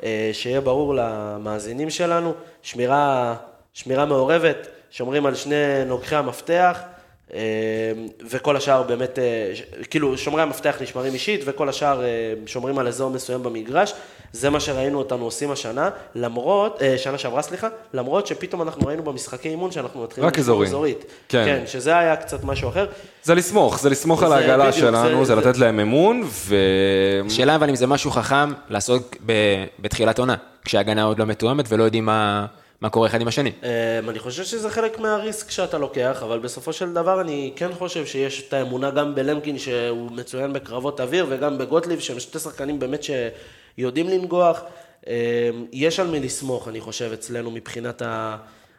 [0.03, 3.35] אה, שיהיה ברור למאזינים שלנו, שמירה,
[3.77, 5.55] שמירה מעורבת, שומרים על שני
[5.85, 6.77] נוקחי המפתח,
[7.33, 7.39] אה,
[8.29, 9.51] וכל השאר באמת, אה,
[9.89, 12.07] כאילו שומרי המפתח נשמרים אישית, וכל השאר אה,
[12.45, 13.93] שומרים על אזור מסוים במגרש,
[14.31, 19.49] זה מה שראינו אותנו עושים השנה, למרות, שנה שעברה סליחה, למרות שפתאום אנחנו ראינו במשחקי
[19.49, 20.67] אימון שאנחנו מתחילים רק לשמור אזורי.
[20.67, 21.05] אזורית.
[21.29, 21.43] כן.
[21.45, 22.85] כן, שזה היה קצת משהו אחר.
[23.23, 26.23] זה לסמוך, זה לסמוך על זה העגלה בדיוק, שלנו, זה- זה זה- לתת להם אמון,
[26.25, 26.55] ו...
[27.25, 29.33] השאלה אבל אם זה משהו חכם לעשות ב-
[29.79, 32.45] בתחילת עונה, כשההגנה עוד לא מתואמת ולא יודעים מה,
[32.81, 33.51] מה קורה אחד עם השני.
[33.63, 38.05] אמ, אני חושב שזה חלק מהריסק שאתה לוקח, אבל בסופו של דבר אני כן חושב
[38.05, 43.01] שיש את האמונה גם בלמקין שהוא מצוין בקרבות אוויר וגם בגוטליב שהם שתי שחקנים באמת
[43.03, 44.61] שיודעים לנגוח.
[45.07, 45.13] אמ,
[45.71, 48.01] יש על מי לסמוך, אני חושב, אצלנו מבחינת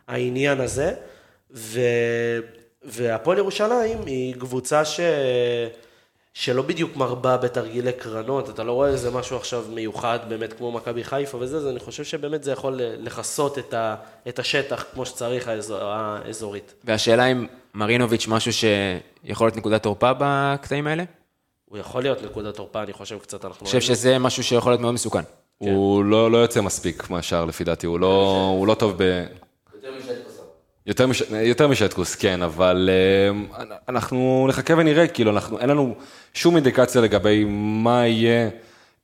[0.09, 0.95] העניין הזה.
[2.85, 5.01] והפועל ירושלים היא קבוצה ש...
[6.41, 11.05] שלא בדיוק מרבה בתרגילי קרנות, אתה לא רואה איזה משהו עכשיו מיוחד באמת כמו מכבי
[11.05, 13.95] חיפה וזה, אז אני חושב שבאמת זה יכול לכסות את, ה,
[14.29, 16.75] את השטח כמו שצריך האזור, האזורית.
[16.85, 21.05] והשאלה אם מרינוביץ' משהו שיכול להיות נקודת תורפה בקטעים האלה?
[21.65, 23.59] הוא יכול להיות נקודת תורפה, אני חושב קצת, אנחנו...
[23.61, 25.23] אני חושב שזה משהו שיכול להיות מאוד מסוכן.
[25.59, 29.25] הוא לא, לא יוצא מספיק מהשאר לפי דעתי, הוא לא, הוא לא טוב ב...
[29.75, 30.28] יותר משטקוס.
[30.89, 31.23] יותר, מש...
[31.31, 35.95] יותר משטקוס, כן, אבל אה, אנחנו נחכה ונראה, כאילו, אנחנו, אין לנו
[36.35, 38.49] שום אינדיקציה לגבי מה יהיה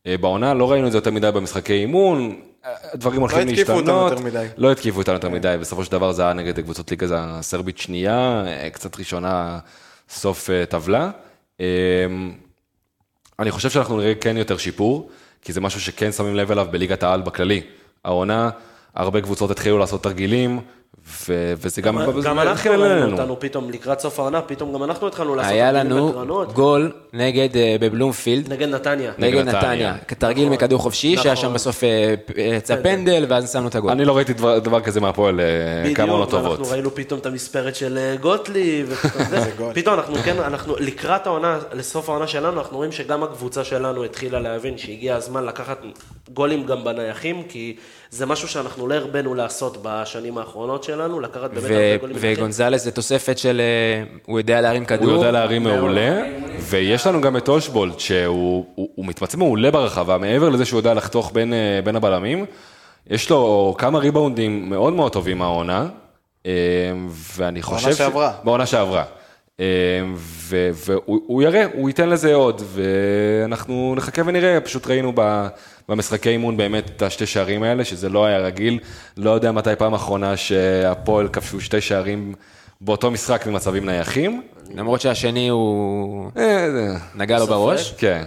[0.06, 4.02] אה, בעונה, לא ראינו את זה יותר מדי במשחקי אימון, אה, הדברים הולכים התקיפו אותנו
[4.02, 4.12] להשתנות.
[4.12, 4.46] יותר מדי.
[4.56, 8.44] לא התקיפו אותנו יותר מדי, בסופו של דבר זה היה נגד קבוצות ליגה הסרבית שנייה,
[8.46, 9.58] אה, קצת ראשונה,
[10.08, 11.10] סוף אה, טבלה.
[11.60, 11.66] אה,
[13.38, 15.10] אני חושב שאנחנו נראה כן יותר שיפור,
[15.42, 17.62] כי זה משהו שכן שמים לב אליו בליגת העל בכללי.
[18.04, 18.50] העונה,
[18.94, 20.60] הרבה קבוצות התחילו לעשות תרגילים,
[21.28, 21.98] ו- וזה גם...
[21.98, 23.10] גם, זה גם אנחנו ראינו אלינו.
[23.12, 26.52] אותנו פתאום לקראת סוף העונה, פתאום גם אנחנו התחלנו לעשות היה לנו בקרנות.
[26.52, 29.12] גול נגד אה, בבלומפילד, נגד נתניה.
[29.18, 29.60] נגד נתניה.
[29.62, 31.44] נתניה, כתרגיל מכדור חופשי, שהיה נכון.
[31.48, 33.90] שם בסוף אה, פ- יצא פנדל, ואז שמנו את הגול.
[33.90, 36.58] אני לא ראיתי דבר, דבר כזה מהפועל אה, כמה עונות בדיוק, טובות.
[36.58, 38.14] ואנחנו ראינו פתאום את המספרת של אה,
[39.30, 39.50] זה.
[39.56, 39.72] גול.
[39.74, 44.40] פתאום אנחנו כן, אנחנו לקראת העונה, לסוף העונה שלנו, אנחנו רואים שגם הקבוצה שלנו התחילה
[44.40, 45.78] להבין שהגיע הזמן לקחת
[46.34, 47.76] גולים גם בנייחים, כי
[48.14, 52.16] זה משהו שאנחנו לא הרבנו לעשות בשנים האחרונות שלנו, לקחת באמת הרבה גולים.
[52.20, 55.10] וגונזלס זה תוספת של, אה, הוא יודע להרים כדור.
[55.10, 56.22] הוא יודע להרים מעולה,
[56.58, 60.94] ויש לנו גם את אושבולד, שהוא הוא, הוא מתמצא מעולה ברחבה, מעבר לזה שהוא יודע
[60.94, 62.46] לחתוך בין, אה, הבלמים.
[63.10, 65.86] יש לו כמה ריבאונדים מאוד מאוד טובים מהעונה,
[66.46, 66.52] אה,
[67.36, 67.94] ואני חושב...
[67.94, 68.32] שעברה.
[68.44, 69.04] בעונה שעברה.
[70.16, 75.46] ו- והוא הוא יראה, הוא ייתן לזה עוד, ואנחנו נחכה ונראה, פשוט ראינו ב-
[75.88, 78.78] במשחקי אימון באמת את השתי שערים האלה, שזה לא היה רגיל,
[79.16, 82.34] לא יודע מתי פעם אחרונה שהפועל כבשו שתי שערים
[82.80, 84.42] באותו משחק ממצבים נייחים.
[84.74, 86.68] למרות שהשני הוא אה,
[87.14, 87.94] נגע לו בראש.
[87.98, 88.24] כן.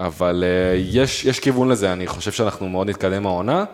[0.00, 3.64] אבל אה, יש, יש כיוון לזה, אני חושב שאנחנו מאוד נתקדם העונה,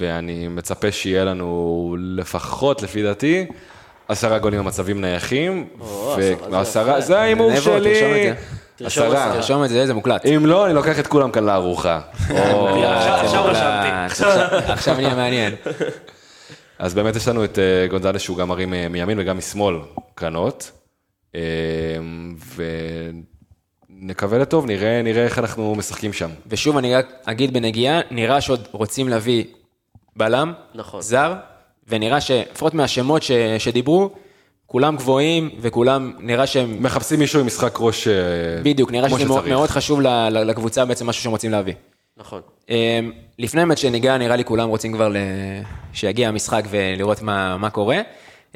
[0.00, 3.46] ואני מצפה שיהיה לנו לפחות, לפי דעתי,
[4.08, 5.66] עשרה גולים במצבים נייחים,
[6.50, 7.00] ועשרה.
[7.00, 8.32] זה ההימור שלי,
[8.84, 9.32] עשרה.
[9.32, 10.26] תרשום את זה, זה מוקלט.
[10.26, 12.00] אם לא, אני לוקח את כולם כאן לארוחה.
[13.46, 14.72] רשמתי.
[14.72, 15.54] עכשיו נהיה מעניין.
[16.78, 19.76] אז באמת יש לנו את אה, גונזלס שהוא גם מרים אה, מימין וגם משמאל
[20.14, 20.70] קרנות,
[21.34, 21.40] אה,
[23.90, 26.30] ונקווה לטוב, נראה, נראה איך אנחנו משחקים שם.
[26.46, 29.44] ושוב, אני רק אגיד בנגיעה, נראה שעוד רוצים להביא
[30.16, 31.00] בלם, נכון.
[31.00, 31.34] זר,
[31.88, 34.10] ונראה שלפחות מהשמות ש, שדיברו,
[34.66, 38.14] כולם גבוהים וכולם, נראה שהם, מחפשים מישהו עם משחק ראש אה,
[38.62, 39.54] בדיוק, נראה כמו שזה מאוד, שצריך.
[39.54, 41.74] מאוד חשוב לקבוצה בעצם משהו שהם רוצים להביא.
[42.16, 42.40] נכון.
[42.70, 45.16] אמ, לפני באמת שניגע, נראה לי כולם רוצים כבר ל...
[45.92, 48.00] שיגיע המשחק ולראות מה, מה קורה.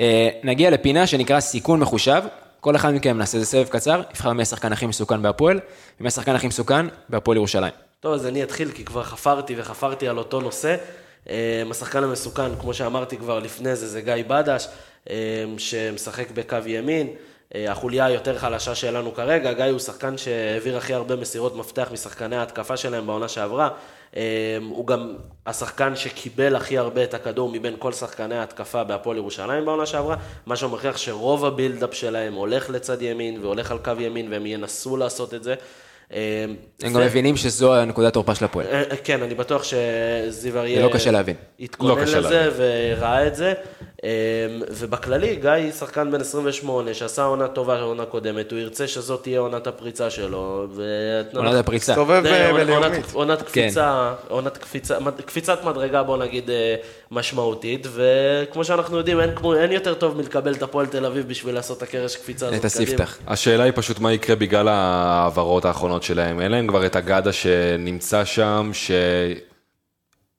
[0.00, 2.22] אה, נגיע לפינה שנקרא סיכון מחושב.
[2.60, 5.60] כל אחד מכם נעשה איזה סבב קצר, יבחר מי השחקן הכי מסוכן בהפועל,
[6.00, 7.72] ומי השחקן הכי מסוכן בהפועל ירושלים.
[8.00, 10.76] טוב, אז אני אתחיל, כי כבר חפרתי וחפרתי על אותו נושא.
[11.30, 14.68] אה, השחקן המסוכן, כמו שאמרתי כבר לפני זה, זה גיא בדש,
[15.10, 17.08] אה, שמשחק בקו ימין.
[17.54, 22.36] אה, החוליה היותר חלשה שלנו כרגע, גיא הוא שחקן שהעביר הכי הרבה מסירות מפתח משחקני
[22.36, 23.68] ההתקפה שלהם בעונה שעברה.
[24.70, 25.16] הוא גם
[25.46, 30.16] השחקן שקיבל הכי הרבה את הכדור מבין כל שחקני ההתקפה בהפועל ירושלים בעונה שעברה,
[30.46, 35.34] מה שמוכיח שרוב הבילדאפ שלהם הולך לצד ימין והולך על קו ימין, והם ינסו לעשות
[35.34, 35.54] את זה.
[36.14, 36.44] אה,
[36.82, 38.66] הם גם מבינים שזו הנקודת תורפה של הפועל.
[38.66, 40.76] אה, כן, אני בטוח שזיו אריה...
[40.80, 41.36] זה לא קשה להבין.
[41.60, 43.52] התכונן לא לזה וראה את זה.
[44.04, 44.10] אה,
[44.70, 49.66] ובכללי, גיא שחקן בן 28 שעשה עונה טובה עונה קודמת, הוא ירצה שזאת תהיה עונת
[49.66, 50.66] הפריצה שלו.
[51.34, 51.92] עונת הפריצה.
[51.92, 53.04] מסתובב זה ב- עונת- בלאומית.
[53.12, 54.96] עונת קפיצה, עונת קפיצה,
[55.26, 56.74] קפיצת מדרגה בוא נגיד אה,
[57.10, 61.82] משמעותית, וכמו שאנחנו יודעים, אין, יותר טוב מלקבל את הפועל תל אביב בשביל לעשות את
[61.82, 63.18] הקרש קפיצה הזאת את הספתח.
[63.26, 66.40] השאלה היא פשוט מה יקרה בגלל ההעברות האחרונות שלהם.
[66.40, 68.70] אין להם כבר את הגדה שנמצא שם,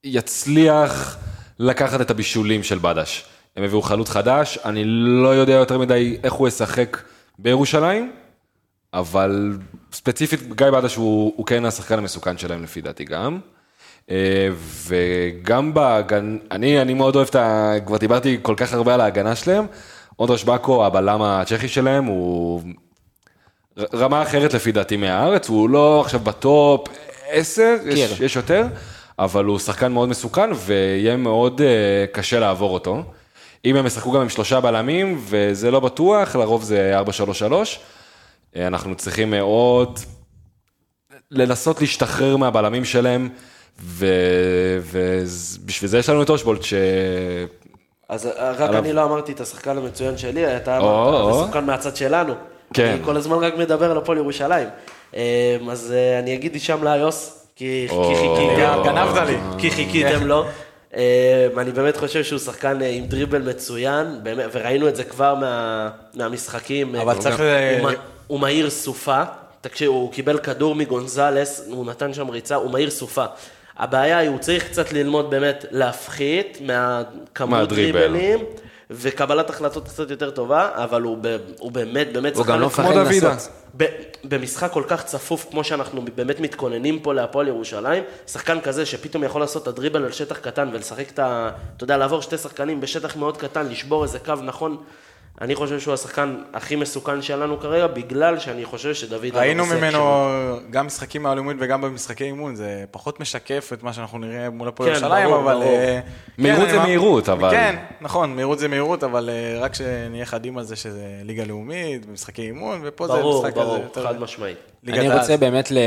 [0.05, 1.17] שיצליח
[1.59, 3.25] לקחת את הבישולים של בדש.
[3.55, 6.97] הם הביאו חלוץ חדש, אני לא יודע יותר מדי איך הוא ישחק
[7.39, 8.11] בירושלים,
[8.93, 9.57] אבל
[9.93, 13.39] ספציפית גיא בדש הוא, הוא כן השחקן המסוכן שלהם לפי דעתי גם.
[14.09, 14.49] אה,
[14.87, 17.73] וגם בהגנה, אני, אני מאוד אוהב את ה...
[17.85, 19.65] כבר דיברתי כל כך הרבה על ההגנה שלהם.
[20.19, 22.61] אונדרש באקו, הבלם הצ'כי שלהם, הוא
[23.77, 26.87] רמה אחרת לפי דעתי מהארץ, הוא לא עכשיו בטופ
[27.29, 28.25] 10, יש, קיר.
[28.25, 28.65] יש יותר,
[29.19, 33.03] אבל הוא שחקן מאוד מסוכן ויהיה מאוד אה, קשה לעבור אותו.
[33.65, 36.99] אם הם ישחקו גם עם שלושה בלמים, וזה לא בטוח, לרוב זה
[37.49, 37.53] 4-3-3,
[38.55, 39.99] אה, אנחנו צריכים מאוד
[41.31, 43.29] לנסות להשתחרר מהבלמים שלהם,
[43.83, 46.73] ובשביל זה יש לנו את אושבולט, ש...
[48.09, 48.83] אז אה, רק עליו.
[48.83, 51.29] אני לא אמרתי את השחקן המצוין שלי, אתה אמרת, או.
[51.29, 52.33] מסוכן מהצד שלנו.
[52.73, 52.85] כן.
[52.85, 54.67] אני כל הזמן רק מדבר על הפועל ירושלים.
[55.15, 55.21] אה,
[55.71, 57.87] אז אה, אני אגיד הישאם לאיוס, כי.
[57.89, 58.81] חיכיתם.
[58.85, 59.35] גנבת לי.
[59.57, 60.45] כי חיכיתם לו.
[60.95, 64.19] אה, אני באמת חושב שהוא שחקן אה, עם דריבל מצוין,
[64.53, 66.95] וראינו את זה כבר מה- מהמשחקים.
[66.95, 67.41] אבל אה, צריך
[68.27, 69.23] הוא מהיר סופה.
[69.61, 73.25] תקשיב, הוא קיבל כדור מגונזלס, הוא נתן שם ריצה, הוא מהיר סופה.
[73.79, 77.69] הבעיה היא, הוא צריך קצת ללמוד באמת להפחית מהכמות.
[77.69, 78.39] דריבלים,
[78.91, 82.95] וקבלת החלטות קצת יותר טובה, אבל הוא, ב, הוא באמת, באמת הוא גם לא מפחד.
[82.95, 83.49] לנסות.
[83.77, 83.85] ב-
[84.23, 89.41] במשחק כל כך צפוף, כמו שאנחנו באמת מתכוננים פה להפועל ירושלים, שחקן כזה שפתאום יכול
[89.41, 91.49] לעשות את הדריבל על שטח קטן ולשחק את ה...
[91.77, 94.77] אתה יודע, לעבור שתי שחקנים בשטח מאוד קטן, לשבור איזה קו נכון.
[95.41, 99.21] אני חושב שהוא השחקן הכי מסוכן שלנו כרגע, בגלל שאני חושב שדוד...
[99.33, 99.99] ראינו ממנו
[100.69, 104.89] גם משחקים מהלאומית וגם במשחקי אימון, זה פחות משקף את מה שאנחנו נראה מול הפועל
[104.89, 105.53] כן, ירושלים, ברור, אבל...
[105.53, 105.63] ברור.
[105.65, 105.99] אה,
[106.37, 110.25] מהירות כן, זה מה- מהירות, אבל- כן, נכון, מהירות זה מהירות, אבל אה, רק שנהיה
[110.25, 114.07] חדים על זה שזה ליגה לאומית, משחקי אימון, ופה זה ברור, משחק כזה ברור, יותר...
[114.07, 114.57] חד משמעית.
[114.87, 115.19] אני העל.
[115.19, 115.77] רוצה באמת ל-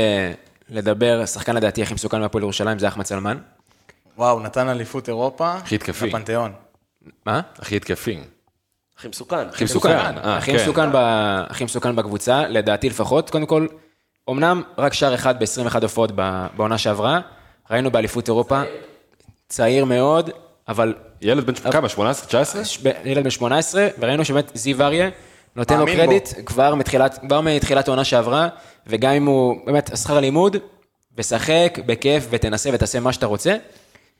[0.69, 3.37] לדבר, השחקן לדעתי הכי מסוכן בהפועל ירושלים זה אחמד סלמן.
[4.17, 5.53] וואו, נתן אליפות אירופה.
[5.53, 6.07] הכי התקפי.
[6.09, 6.51] בפנתיאון.
[7.25, 7.41] מה?
[7.59, 8.19] הכי התקפי.
[8.97, 9.47] הכי מסוכן.
[9.49, 9.89] הכי מסוכן.
[9.89, 10.57] אה, הכי כן.
[10.57, 10.95] מסוכן, ב...
[11.49, 13.29] הכי מסוכן בקבוצה, לדעתי לפחות.
[13.29, 13.67] קודם כל,
[14.29, 16.11] אמנם רק שער אחד ב-21 הופעות
[16.55, 17.19] בעונה שעברה,
[17.71, 18.61] ראינו באליפות אירופה,
[19.49, 20.29] צעיר מאוד,
[20.67, 22.65] אבל ילד בן כמה, 18, 19?
[22.65, 25.09] ש- ב- ילד בן 18, וראינו שבאמת זיו אריה
[25.55, 25.85] נותן לו.
[25.85, 28.47] קרדיט כבר מתחילת, כבר מתחילת העונה שעברה,
[28.87, 30.57] וגם אם הוא, באמת, שכר לימוד,
[31.17, 33.55] ושחק בכיף, ותנסה ותעשה מה שאתה רוצה,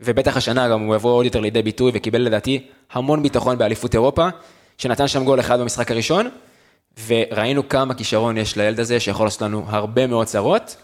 [0.01, 4.28] ובטח השנה גם הוא יבוא עוד יותר לידי ביטוי, וקיבל לדעתי המון ביטחון באליפות אירופה,
[4.78, 6.30] שנתן שם גול אחד במשחק הראשון,
[7.07, 10.76] וראינו כמה כישרון יש לילד הזה, שיכול לעשות לנו הרבה מאוד צרות.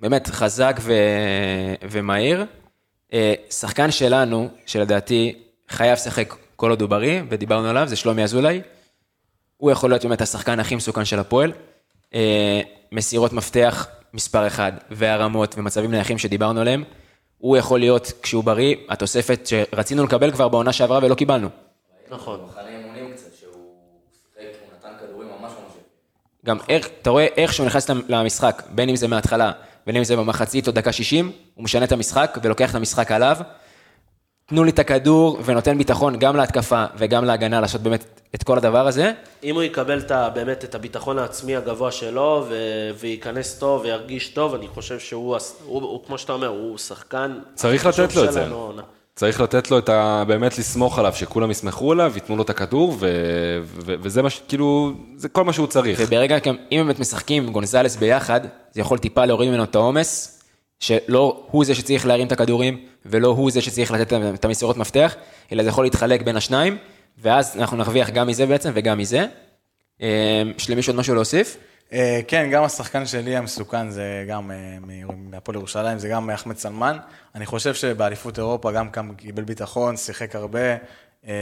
[0.00, 0.92] באמת, חזק ו...
[1.90, 2.44] ומהיר.
[3.12, 5.34] אה, שחקן שלנו, שלדעתי
[5.68, 8.60] חייב לשחק כל עוד הוא בריא, ודיברנו עליו, זה שלומי אזולאי.
[9.56, 11.52] הוא יכול להיות באמת השחקן הכי מסוכן של הפועל.
[12.14, 12.60] אה,
[12.92, 16.84] מסירות מפתח מספר אחד, והרמות ומצבים נייחים שדיברנו עליהם.
[17.38, 21.48] הוא יכול להיות, כשהוא בריא, התוספת שרצינו לקבל כבר בעונה שעברה ולא קיבלנו.
[22.12, 22.40] נכון.
[22.48, 23.52] מחנה אימונים קצת, שהוא
[24.34, 25.72] שיחק, הוא נתן כדורים ממש ממש.
[26.46, 29.52] גם איך, אתה רואה איך שהוא נכנס למשחק, בין אם זה מההתחלה,
[29.86, 33.36] בין אם זה במחצית או דקה 60, הוא משנה את המשחק ולוקח את המשחק עליו.
[34.46, 38.86] תנו לי את הכדור ונותן ביטחון גם להתקפה וגם להגנה לעשות באמת את כל הדבר
[38.86, 39.12] הזה.
[39.42, 44.54] אם הוא יקבל את, באמת את הביטחון העצמי הגבוה שלו, ו- וייכנס טוב וירגיש טוב,
[44.54, 47.38] אני חושב שהוא, הס- הוא, הוא, כמו שאתה אומר, הוא שחקן...
[47.54, 48.46] צריך לתת לו את זה.
[48.46, 48.82] העונה.
[49.14, 50.24] צריך לתת לו את ה...
[50.26, 53.06] באמת לסמוך עליו, שכולם יסמכו עליו, ייתנו לו את הכדור, ו...
[53.62, 53.94] ו...
[54.00, 54.42] וזה מה ש...
[54.48, 55.98] כאילו, זה כל מה שהוא צריך.
[56.02, 56.56] וברגע, אם
[56.86, 58.40] באמת משחקים גונזלס ביחד,
[58.72, 60.42] זה יכול טיפה להוריד ממנו את העומס,
[60.80, 65.14] שלא הוא זה שצריך להרים את הכדורים, ולא הוא זה שצריך לתת את המסירות מפתח,
[65.52, 66.78] אלא זה יכול להתחלק בין השניים,
[67.18, 69.26] ואז אנחנו נרוויח גם מזה בעצם וגם מזה.
[70.02, 71.56] אה, יש למישהו עוד משהו להוסיף?
[71.92, 76.56] אה, כן, גם השחקן שלי המסוכן זה גם אה, מ- מהפועל ירושלים, זה גם אחמד
[76.58, 76.96] סלמן.
[77.34, 80.76] אני חושב שבאליפות אירופה גם כאן קיבל ביטחון, שיחק הרבה,
[81.26, 81.32] אה,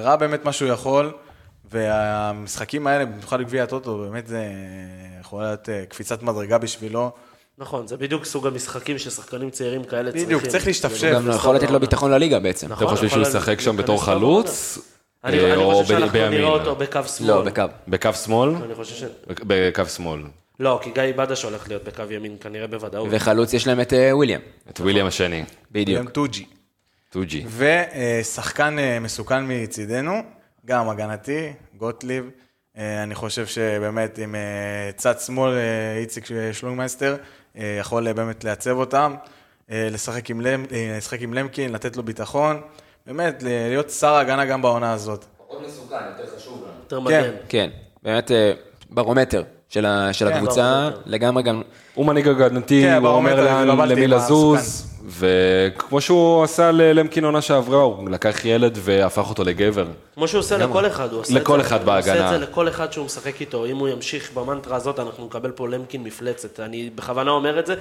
[0.00, 1.12] ראה באמת מה שהוא יכול,
[1.70, 4.44] והמשחקים האלה, במיוחד בגביע הטוטו, באמת זה
[5.20, 7.10] יכול להיות קפיצת מדרגה בשבילו.
[7.58, 10.26] נכון, זה בדיוק סוג המשחקים ששחקנים צעירים כאלה צריכים.
[10.26, 11.04] בדיוק, צריך להשתפשף.
[11.12, 12.66] הוא גם יכול לתת לו ביטחון לליגה בעצם.
[12.66, 14.78] אתם נכון, חושבים שהוא ישחק שם בתור חלוץ?
[15.24, 16.30] אני, אה, אני חושב שאנחנו בימין?
[16.30, 17.28] נראה אותו בקו שמאל.
[17.28, 17.62] לא, בקו.
[17.88, 18.50] בקו שמאל?
[18.64, 19.04] אני חושב ש...
[19.28, 20.22] בקו שמאל.
[20.60, 23.08] לא, כי גיא בדש הולך להיות בקו ימין, כנראה בוודאות.
[23.10, 24.40] וחלוץ יש להם את אה, וויליאם.
[24.70, 26.10] את וויליאם השני, בדיוק.
[26.10, 26.44] טוג'י.
[27.10, 27.44] טוג'י.
[27.56, 30.12] ושחקן אה, מסוכן מצידנו,
[30.66, 32.30] גם הגנתי, גוטליב.
[32.76, 34.34] אני חושב שבאמת עם
[34.96, 35.52] צד שמאל,
[36.00, 37.16] איציק שלונגמייסטר,
[37.56, 39.14] אה, יכול באמת לייצב אותם,
[39.68, 40.64] לשחק עם, למ,
[40.98, 42.60] לשחק עם למקין, לתת לו ביטחון,
[43.06, 45.24] באמת להיות שר ההגנה גם בעונה הזאת.
[45.48, 46.72] פחות מסוכן, יותר חשוב לנו.
[46.82, 47.24] יותר כן.
[47.24, 47.36] מגן.
[47.48, 47.70] כן,
[48.02, 48.52] באמת אה,
[48.90, 50.90] ברומטר של ה- של כן, הקבוצה.
[51.06, 51.62] לגמרי גם...
[51.94, 57.82] הוא מנהיג הגנתי, כן, הוא אומר לאן, למי לזוז, וכמו שהוא עשה ללמקין עונה שעברה,
[57.82, 59.86] הוא לקח ילד והפך אותו לגבר.
[60.14, 62.34] כמו שהוא עושה לכל אחד, הוא עושה לכל את זה, אחד הוא עושה בהגנה.
[62.34, 63.66] את זה לכל אחד שהוא משחק איתו.
[63.66, 66.60] אם הוא ימשיך במנטרה הזאת, אנחנו נקבל פה למקין מפלצת.
[66.60, 67.74] אני בכוונה אומר את זה,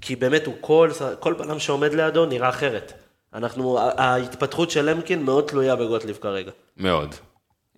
[0.00, 2.92] כי באמת הוא כל, כל בלם שעומד לידו נראה אחרת.
[3.34, 6.50] אנחנו, ההתפתחות של למקין מאוד תלויה בגוטליב כרגע.
[6.76, 7.14] מאוד.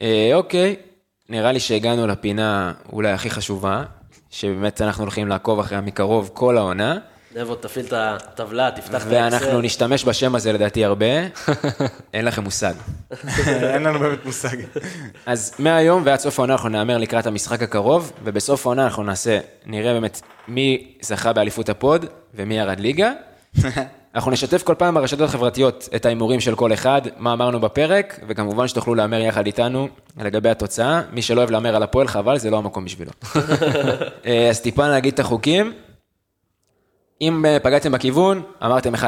[0.00, 0.76] אה, אוקיי,
[1.28, 3.84] נראה לי שהגענו לפינה אולי הכי חשובה,
[4.30, 6.98] שבאמת אנחנו הולכים לעקוב אחריה מקרוב כל העונה,
[7.36, 9.60] נבו, תפעיל את הטבלה, תפתח את ואנחנו האקסל.
[9.60, 11.06] נשתמש בשם הזה לדעתי הרבה,
[12.14, 12.74] אין לכם מושג.
[13.46, 14.56] אין לנו באמת מושג.
[15.26, 19.92] אז מהיום ועד סוף העונה אנחנו נאמר לקראת המשחק הקרוב, ובסוף העונה אנחנו נעשה, נראה
[19.92, 23.12] באמת מי זכה באליפות הפוד ומי ירד ליגה.
[24.14, 28.68] אנחנו נשתף כל פעם ברשתות החברתיות את ההימורים של כל אחד, מה אמרנו בפרק, וכמובן
[28.68, 29.88] שתוכלו להמר יחד איתנו
[30.18, 31.02] לגבי התוצאה.
[31.12, 33.10] מי שלא אוהב להמר על הפועל, חבל, זה לא המקום בשבילו.
[34.26, 35.72] אה, אז טיפה נגיד את החוקים.
[37.20, 38.98] אם אה, פגעתם בכיוון, אמרתם 1-0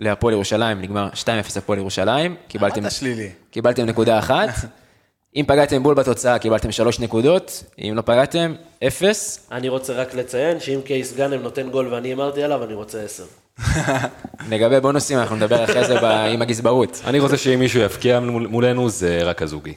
[0.00, 2.80] להפועל ירושלים, נגמר 2-0 הפועל ירושלים, קיבלתם...
[2.80, 3.30] אמרת שלילי.
[3.50, 4.48] קיבלתם נקודה אחת.
[5.36, 7.64] אם פגעתם בול בתוצאה, קיבלתם שלוש נקודות.
[7.78, 8.54] אם לא פגעתם,
[8.86, 9.48] אפס.
[9.52, 13.24] אני רוצה רק לציין שאם קייס גאנם נותן גול ואני הימרתי עליו, אני רוצה עשר.
[14.48, 17.00] לגבי בונוסים, אנחנו נדבר אחרי זה ב- עם הגזברות.
[17.06, 19.74] אני רוצה שאם מישהו יבקיע מול- מולנו, זה רק אזוגי.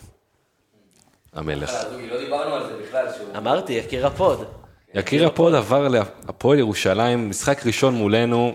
[1.34, 1.71] המלך.
[1.91, 3.05] אזוגי, לא דיברנו על זה בכלל.
[3.38, 4.45] אמרתי, יקיר ה pod.
[4.93, 8.53] יקיר הפועל עבר להפועל ירושלים, משחק ראשון מולנו.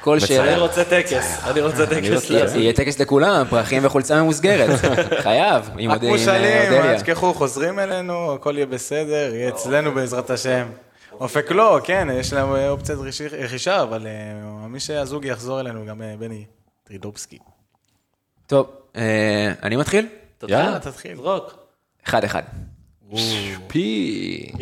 [0.00, 0.58] כל אני שאלה.
[0.58, 2.24] רוצה טקס, אני רוצה טקס.
[2.54, 4.80] יהיה- טקס לכולם, פרחים וחולצה ממוסגרת.
[5.22, 5.70] חייב.
[5.78, 6.92] עם רק אה, מושאלים, אודליה.
[6.92, 10.66] אל תשכחו, חוזרים אלינו, הכל יהיה בסדר, יהיה אצלנו בעזרת השם.
[11.20, 14.12] אופק לא, כן, יש לנו אה, אופציית רכיש- רכישה, אבל אה,
[14.68, 16.44] מי שהזוג יחזור אלינו, גם אה, בני
[16.84, 17.38] טרידובסקי.
[18.46, 18.66] טוב,
[19.62, 20.06] אני מתחיל?
[20.48, 21.16] יאללה, תתחיל.
[21.16, 21.54] זרוק.
[22.08, 22.42] אחד אחד.
[23.68, 24.52] פי.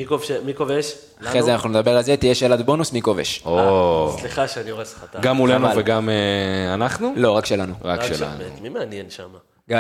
[0.45, 0.95] מי כובש-?
[1.23, 1.43] אחרי?
[1.43, 3.45] זה אנחנו נדבר על זה, תהיה שאלת בונוס מי כובש.
[4.19, 5.21] סליחה שאני הורס לך את ה...
[5.21, 5.69] גם מולנו.
[5.77, 6.09] וגם
[6.75, 7.13] אנחנו?
[7.17, 7.75] לא, רק שלנו.
[7.83, 8.45] רק שלנו.
[8.61, 9.29] מי מעניין שם?
[9.69, 9.79] גיא?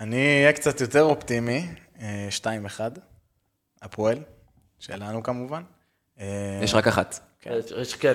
[0.00, 1.66] אני אהיה קצת יותר אופטימי,
[2.00, 2.80] אה, 2-1,
[3.82, 4.18] הפועל,
[4.78, 5.62] שלנו כמובן.
[6.20, 6.26] אה,
[6.62, 7.20] יש רק אחת.
[7.80, 8.12] יש כן,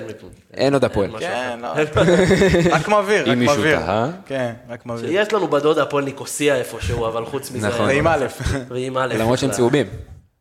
[0.54, 1.18] אין עוד הפועל.
[1.18, 1.58] כן.
[1.62, 1.68] לא,
[2.76, 3.78] רק מבהיר, רק אם מישהו מבהיר.
[4.26, 5.10] כן, רק מבהיר.
[5.12, 7.68] יש לנו בדוד הפועל ניקוסיה איפשהו, אבל חוץ מזה...
[7.68, 7.86] נכון.
[7.86, 8.26] ועם א'.
[8.68, 9.14] ועם א'.
[9.18, 9.50] למרות שהם.
[9.50, 9.86] צהובים.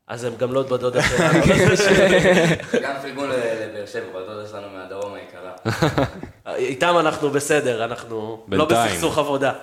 [0.07, 1.39] אז הם גם לא בדודה שלנו.
[2.83, 6.05] גם פרגון לבאר שבע, בדודה שלנו מהדרום היקרה.
[6.55, 8.65] איתם אנחנו בסדר, אנחנו לא.
[8.65, 9.53] בסכסוך עבודה.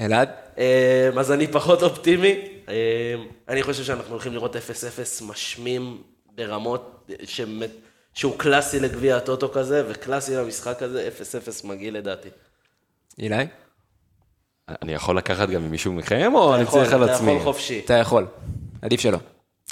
[0.00, 0.28] אלעד?
[0.58, 2.51] אה, אז אני פחות אופטימי.
[2.68, 3.14] אה,
[3.48, 4.58] אני חושב שאנחנו הולכים לראות 0-0
[5.24, 6.02] משמים
[6.34, 7.70] ברמות שבאמת,
[8.14, 11.08] שהוא קלאסי לגביע הטוטו כזה, וקלאסי למשחק הזה,
[11.64, 12.28] 0-0 מגעיל לדעתי.
[13.18, 13.46] אילי?
[14.82, 17.32] אני יכול לקחת גם ממישהו מכם, או אני אתה צריך על אתה עצמי?
[17.32, 17.82] יכול חופשי.
[17.84, 18.26] אתה יכול.
[18.82, 19.18] עדיף שלא.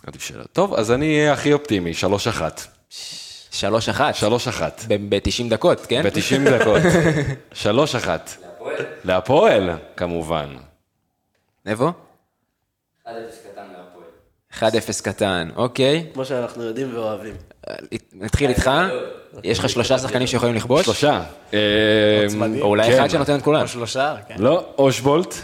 [0.07, 0.45] עדיף שלא.
[0.53, 2.43] טוב, אז אני אהיה הכי אופטימי, 3-1.
[3.51, 4.15] שלוש אחת.
[4.15, 4.23] 3-1.
[4.89, 6.03] ב-90 דקות, כן?
[6.03, 6.83] ב-90 דקות.
[7.53, 7.67] 3-1.
[7.67, 10.57] להפועל, להפועל, כמובן.
[11.67, 11.93] איפה?
[13.11, 14.73] 1-0 קטן להפועל.
[14.99, 16.07] 1-0 קטן, אוקיי.
[16.15, 17.35] כמו שאנחנו יודעים ואוהבים.
[18.13, 18.71] נתחיל איתך.
[19.45, 20.85] יש לך שלושה שחקנים שיכולים לכבוש?
[20.85, 21.23] שלושה.
[21.55, 21.59] אה,
[22.25, 22.63] מוצמדים.
[22.63, 22.99] או אולי כן.
[22.99, 23.63] אחד שנותן את כולם.
[23.63, 24.35] או שלושה, כן.
[24.39, 25.35] לא, אושבולט,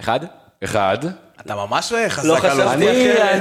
[0.00, 0.20] אחד?
[0.64, 0.98] אחד.
[1.40, 2.76] אתה ממש חזק לא על חשבתי אושבולט.
[2.76, 3.34] אני, אחרת.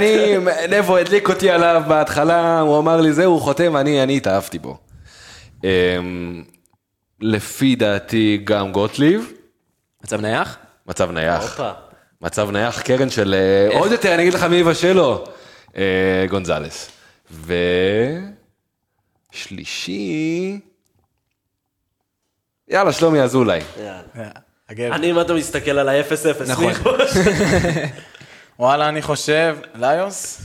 [0.70, 4.60] אני, נבו הדליק אותי עליו בהתחלה, הוא אמר לי זהו, הוא חותם, אני, אני התאהבתי
[4.60, 4.78] בו.
[5.64, 6.44] אמ,
[7.22, 9.32] לפי דעתי גם גוטליב,
[10.04, 10.58] מצב נייח?
[10.88, 11.62] מצב נייח.
[12.24, 13.36] מצב נייח, קרן של...
[13.38, 15.24] אה, עוד יותר, אני אגיד לך מי יבשל לו.
[15.78, 16.92] אה, גונזלס.
[19.34, 20.60] ושלישי...
[22.68, 23.62] יאללה, שלומי אזולאי.
[23.78, 24.02] יאללה.
[24.16, 24.96] אה.
[24.96, 26.74] אני, אם אתה מסתכל על ה-0-0, נכון.
[28.60, 30.42] וואלה, אני חושב, ליוס,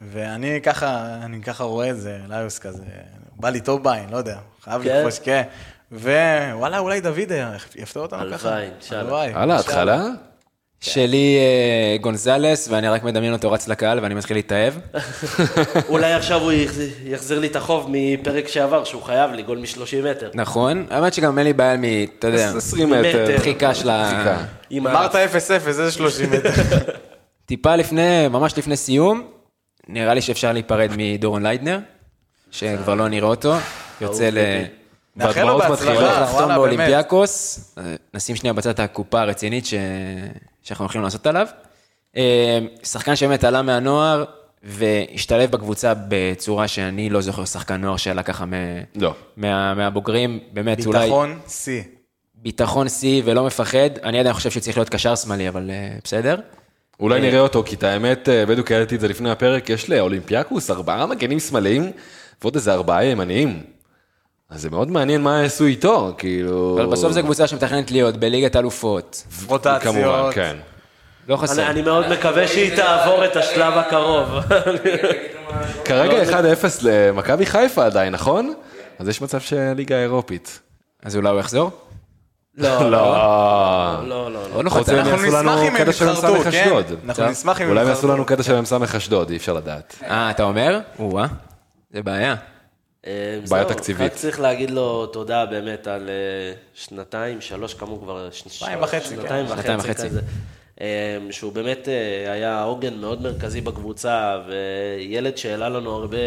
[0.00, 2.84] ואני ככה, אני ככה רואה את זה, ליוס כזה,
[3.36, 4.98] בא לי טוב בעין, לא יודע, חייב כן?
[4.98, 5.42] לכבוש, כן.
[5.92, 7.32] ווואלה, אולי דוד
[7.74, 8.48] יפתור אותנו ככה.
[8.48, 9.00] הלוואי, אינשאללה.
[9.00, 9.30] הלוואי.
[9.30, 10.08] יאללה, התחלה?
[10.84, 14.74] שלי אה, גונזלס, ואני רק מדמיין אותו רץ לקהל ואני מתחיל להתאהב.
[15.88, 16.52] אולי עכשיו הוא
[17.04, 20.30] יחזיר- לי את החוב מפרק שעבר, שהוא חייב לי גול מ-30 מטר.
[20.34, 21.84] נכון, האמת שגם אין לי בעיה מ...
[22.18, 23.36] אתה יודע, 20 מטר.
[23.36, 24.36] דחיקה של ה...
[24.78, 25.18] אמרת 0-0,
[25.66, 26.50] איזה 30 מטר.
[27.46, 29.26] טיפה לפני, ממש לפני סיום,
[29.88, 31.78] נראה לי שאפשר להיפרד מדורון ליידנר,
[32.50, 33.54] שכבר לא נראה אותו,
[34.00, 34.38] יוצא ל...
[35.16, 36.56] נאחל לו בהצלחה, וואלה, באמת.
[36.56, 39.74] באולימפיאקוס, אה, נשים שנייה בצד הקופה הרצינית ש...
[40.64, 41.46] שאנחנו הולכים לעשות עליו.
[42.16, 44.24] אה, שחקן שבאמת עלה מהנוער
[44.62, 48.52] והשתלב בקבוצה בצורה שאני לא זוכר שחקן נוער שעלה ככה מ...
[48.96, 49.14] לא.
[49.36, 49.74] מה...
[49.74, 51.82] מהבוגרים, באמת אולי ביטחון, שיא.
[52.34, 56.40] ביטחון שיא ולא מפחד, אני עדיין חושב שצריך להיות קשר שמאלי, אבל אה, בסדר.
[57.00, 60.70] אולי נראה אותו, כי את האמת, אה, בדיוק העליתי את זה לפני הפרק, יש לאולימפיאקוס
[60.70, 61.92] ארבעה מגנים שמאליים,
[62.42, 63.62] ועוד איזה ארבעה ימניים.
[64.54, 66.78] אז זה מאוד מעניין מה יעשו איתו, כאילו...
[66.78, 70.34] אבל בסוף זו קבוצה שמתכננת להיות בליגת אלופות, כמובן, רוטציות.
[70.34, 70.56] כן.
[71.28, 71.70] לא חסר.
[71.70, 74.28] אני, מאוד מקווה שהיא תעבור את השלב הקרוב.
[75.84, 78.54] כרגע 1-0 למכבי חיפה עדיין, נכון?
[78.98, 80.60] אז יש מצב שהליגה האירופית.
[81.02, 81.70] אז אולי הוא יחזור?
[82.56, 82.90] לא, לא.
[82.90, 84.64] לא, לא, לא.
[84.64, 84.94] לא חתם.
[84.94, 86.70] מהם אנחנו נשמח אם הם של יתחרטו, מ"ס כן?
[87.04, 87.30] אנחנו טוב.
[87.30, 88.14] נשמח אם הם אולי הם יעשו יתחרטו.
[88.14, 89.96] לנו קטע של מ"ס אשדוד, אי אפשר לדעת.
[90.02, 90.80] אה, אתה אומר?
[90.98, 91.26] או-אה,
[91.90, 92.34] זה בעיה.
[93.06, 93.12] אה,
[93.48, 94.12] בעיה תקציבית.
[94.12, 96.14] רק צריך להגיד לו תודה באמת על אה,
[96.74, 98.28] שנתיים, שלוש, כמה הוא כבר?
[98.30, 99.56] ש- שנתיים וחצי, שנתיים כן.
[99.56, 100.08] שנתיים וחצי.
[100.08, 100.20] כזה.
[100.80, 100.86] אה,
[101.30, 101.88] שהוא באמת
[102.26, 106.18] היה עוגן מאוד מרכזי בקבוצה, וילד שהעלה לנו הרבה,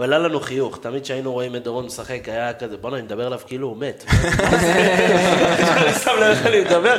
[0.00, 0.78] הוא העלה לנו חיוך.
[0.78, 4.04] תמיד כשהיינו רואים את דורון משחק, היה כזה, בוא'נה, אני מדבר עליו כאילו הוא מת.
[5.76, 6.96] אני שם לב איך אני מדבר.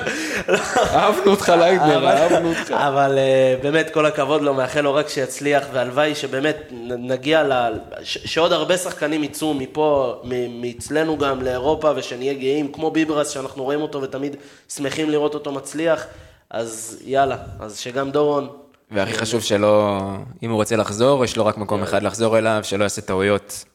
[0.77, 2.71] אהבנו אותך ליידנר, אהבנו אותך.
[2.71, 7.73] אבל אה, באמת, כל הכבוד לו, מאחל לו רק שיצליח, והלוואי שבאמת נגיע ל...
[8.03, 14.01] שעוד הרבה שחקנים יצאו מפה, מאצלנו גם לאירופה, ושנהיה גאים, כמו ביברס, שאנחנו רואים אותו
[14.01, 14.35] ותמיד
[14.75, 16.05] שמחים לראות אותו מצליח,
[16.49, 18.47] אז יאללה, אז שגם דורון,
[18.91, 19.99] והכי חשוב שלא,
[20.43, 23.65] אם הוא רוצה לחזור, יש לו רק מקום אחד לחזור אליו, שלא יעשה טעויות,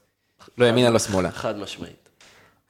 [0.59, 1.31] לא ימינה, לא שמאלה.
[1.31, 2.09] חד משמעית.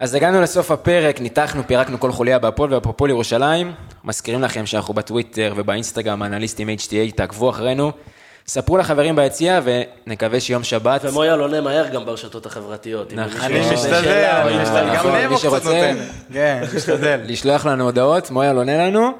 [0.00, 3.72] אז הגענו לסוף הפרק, ניתחנו, פירקנו כל חוליה בהפועל ובפופול ירושלים.
[4.04, 7.92] מזכירים לכם שאנחנו בטוויטר ובאינסטגרם, אנליסטים HTA, תעקבו אחרינו.
[8.46, 11.04] ספרו לחברים ביציע ונקווה שיום שבת.
[11.04, 13.12] ומויה לא נמהר גם ברשתות החברתיות.
[13.12, 13.52] נכון.
[13.52, 14.42] מישהו אני משתדל.
[14.62, 15.96] נכון, גם מי נבו קצת נותן.
[16.32, 17.20] כן, משתדל.
[17.24, 19.10] לשלוח לנו הודעות, מויה לא עונה לנו.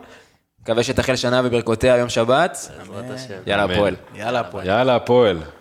[0.67, 2.71] מקווה שתחל שנה בברכותיה יום שבת.
[3.47, 3.65] יאללה.
[3.65, 3.97] הפועל.
[4.15, 4.67] יאללה, הפועל.
[4.67, 5.39] יאללה, הפועל.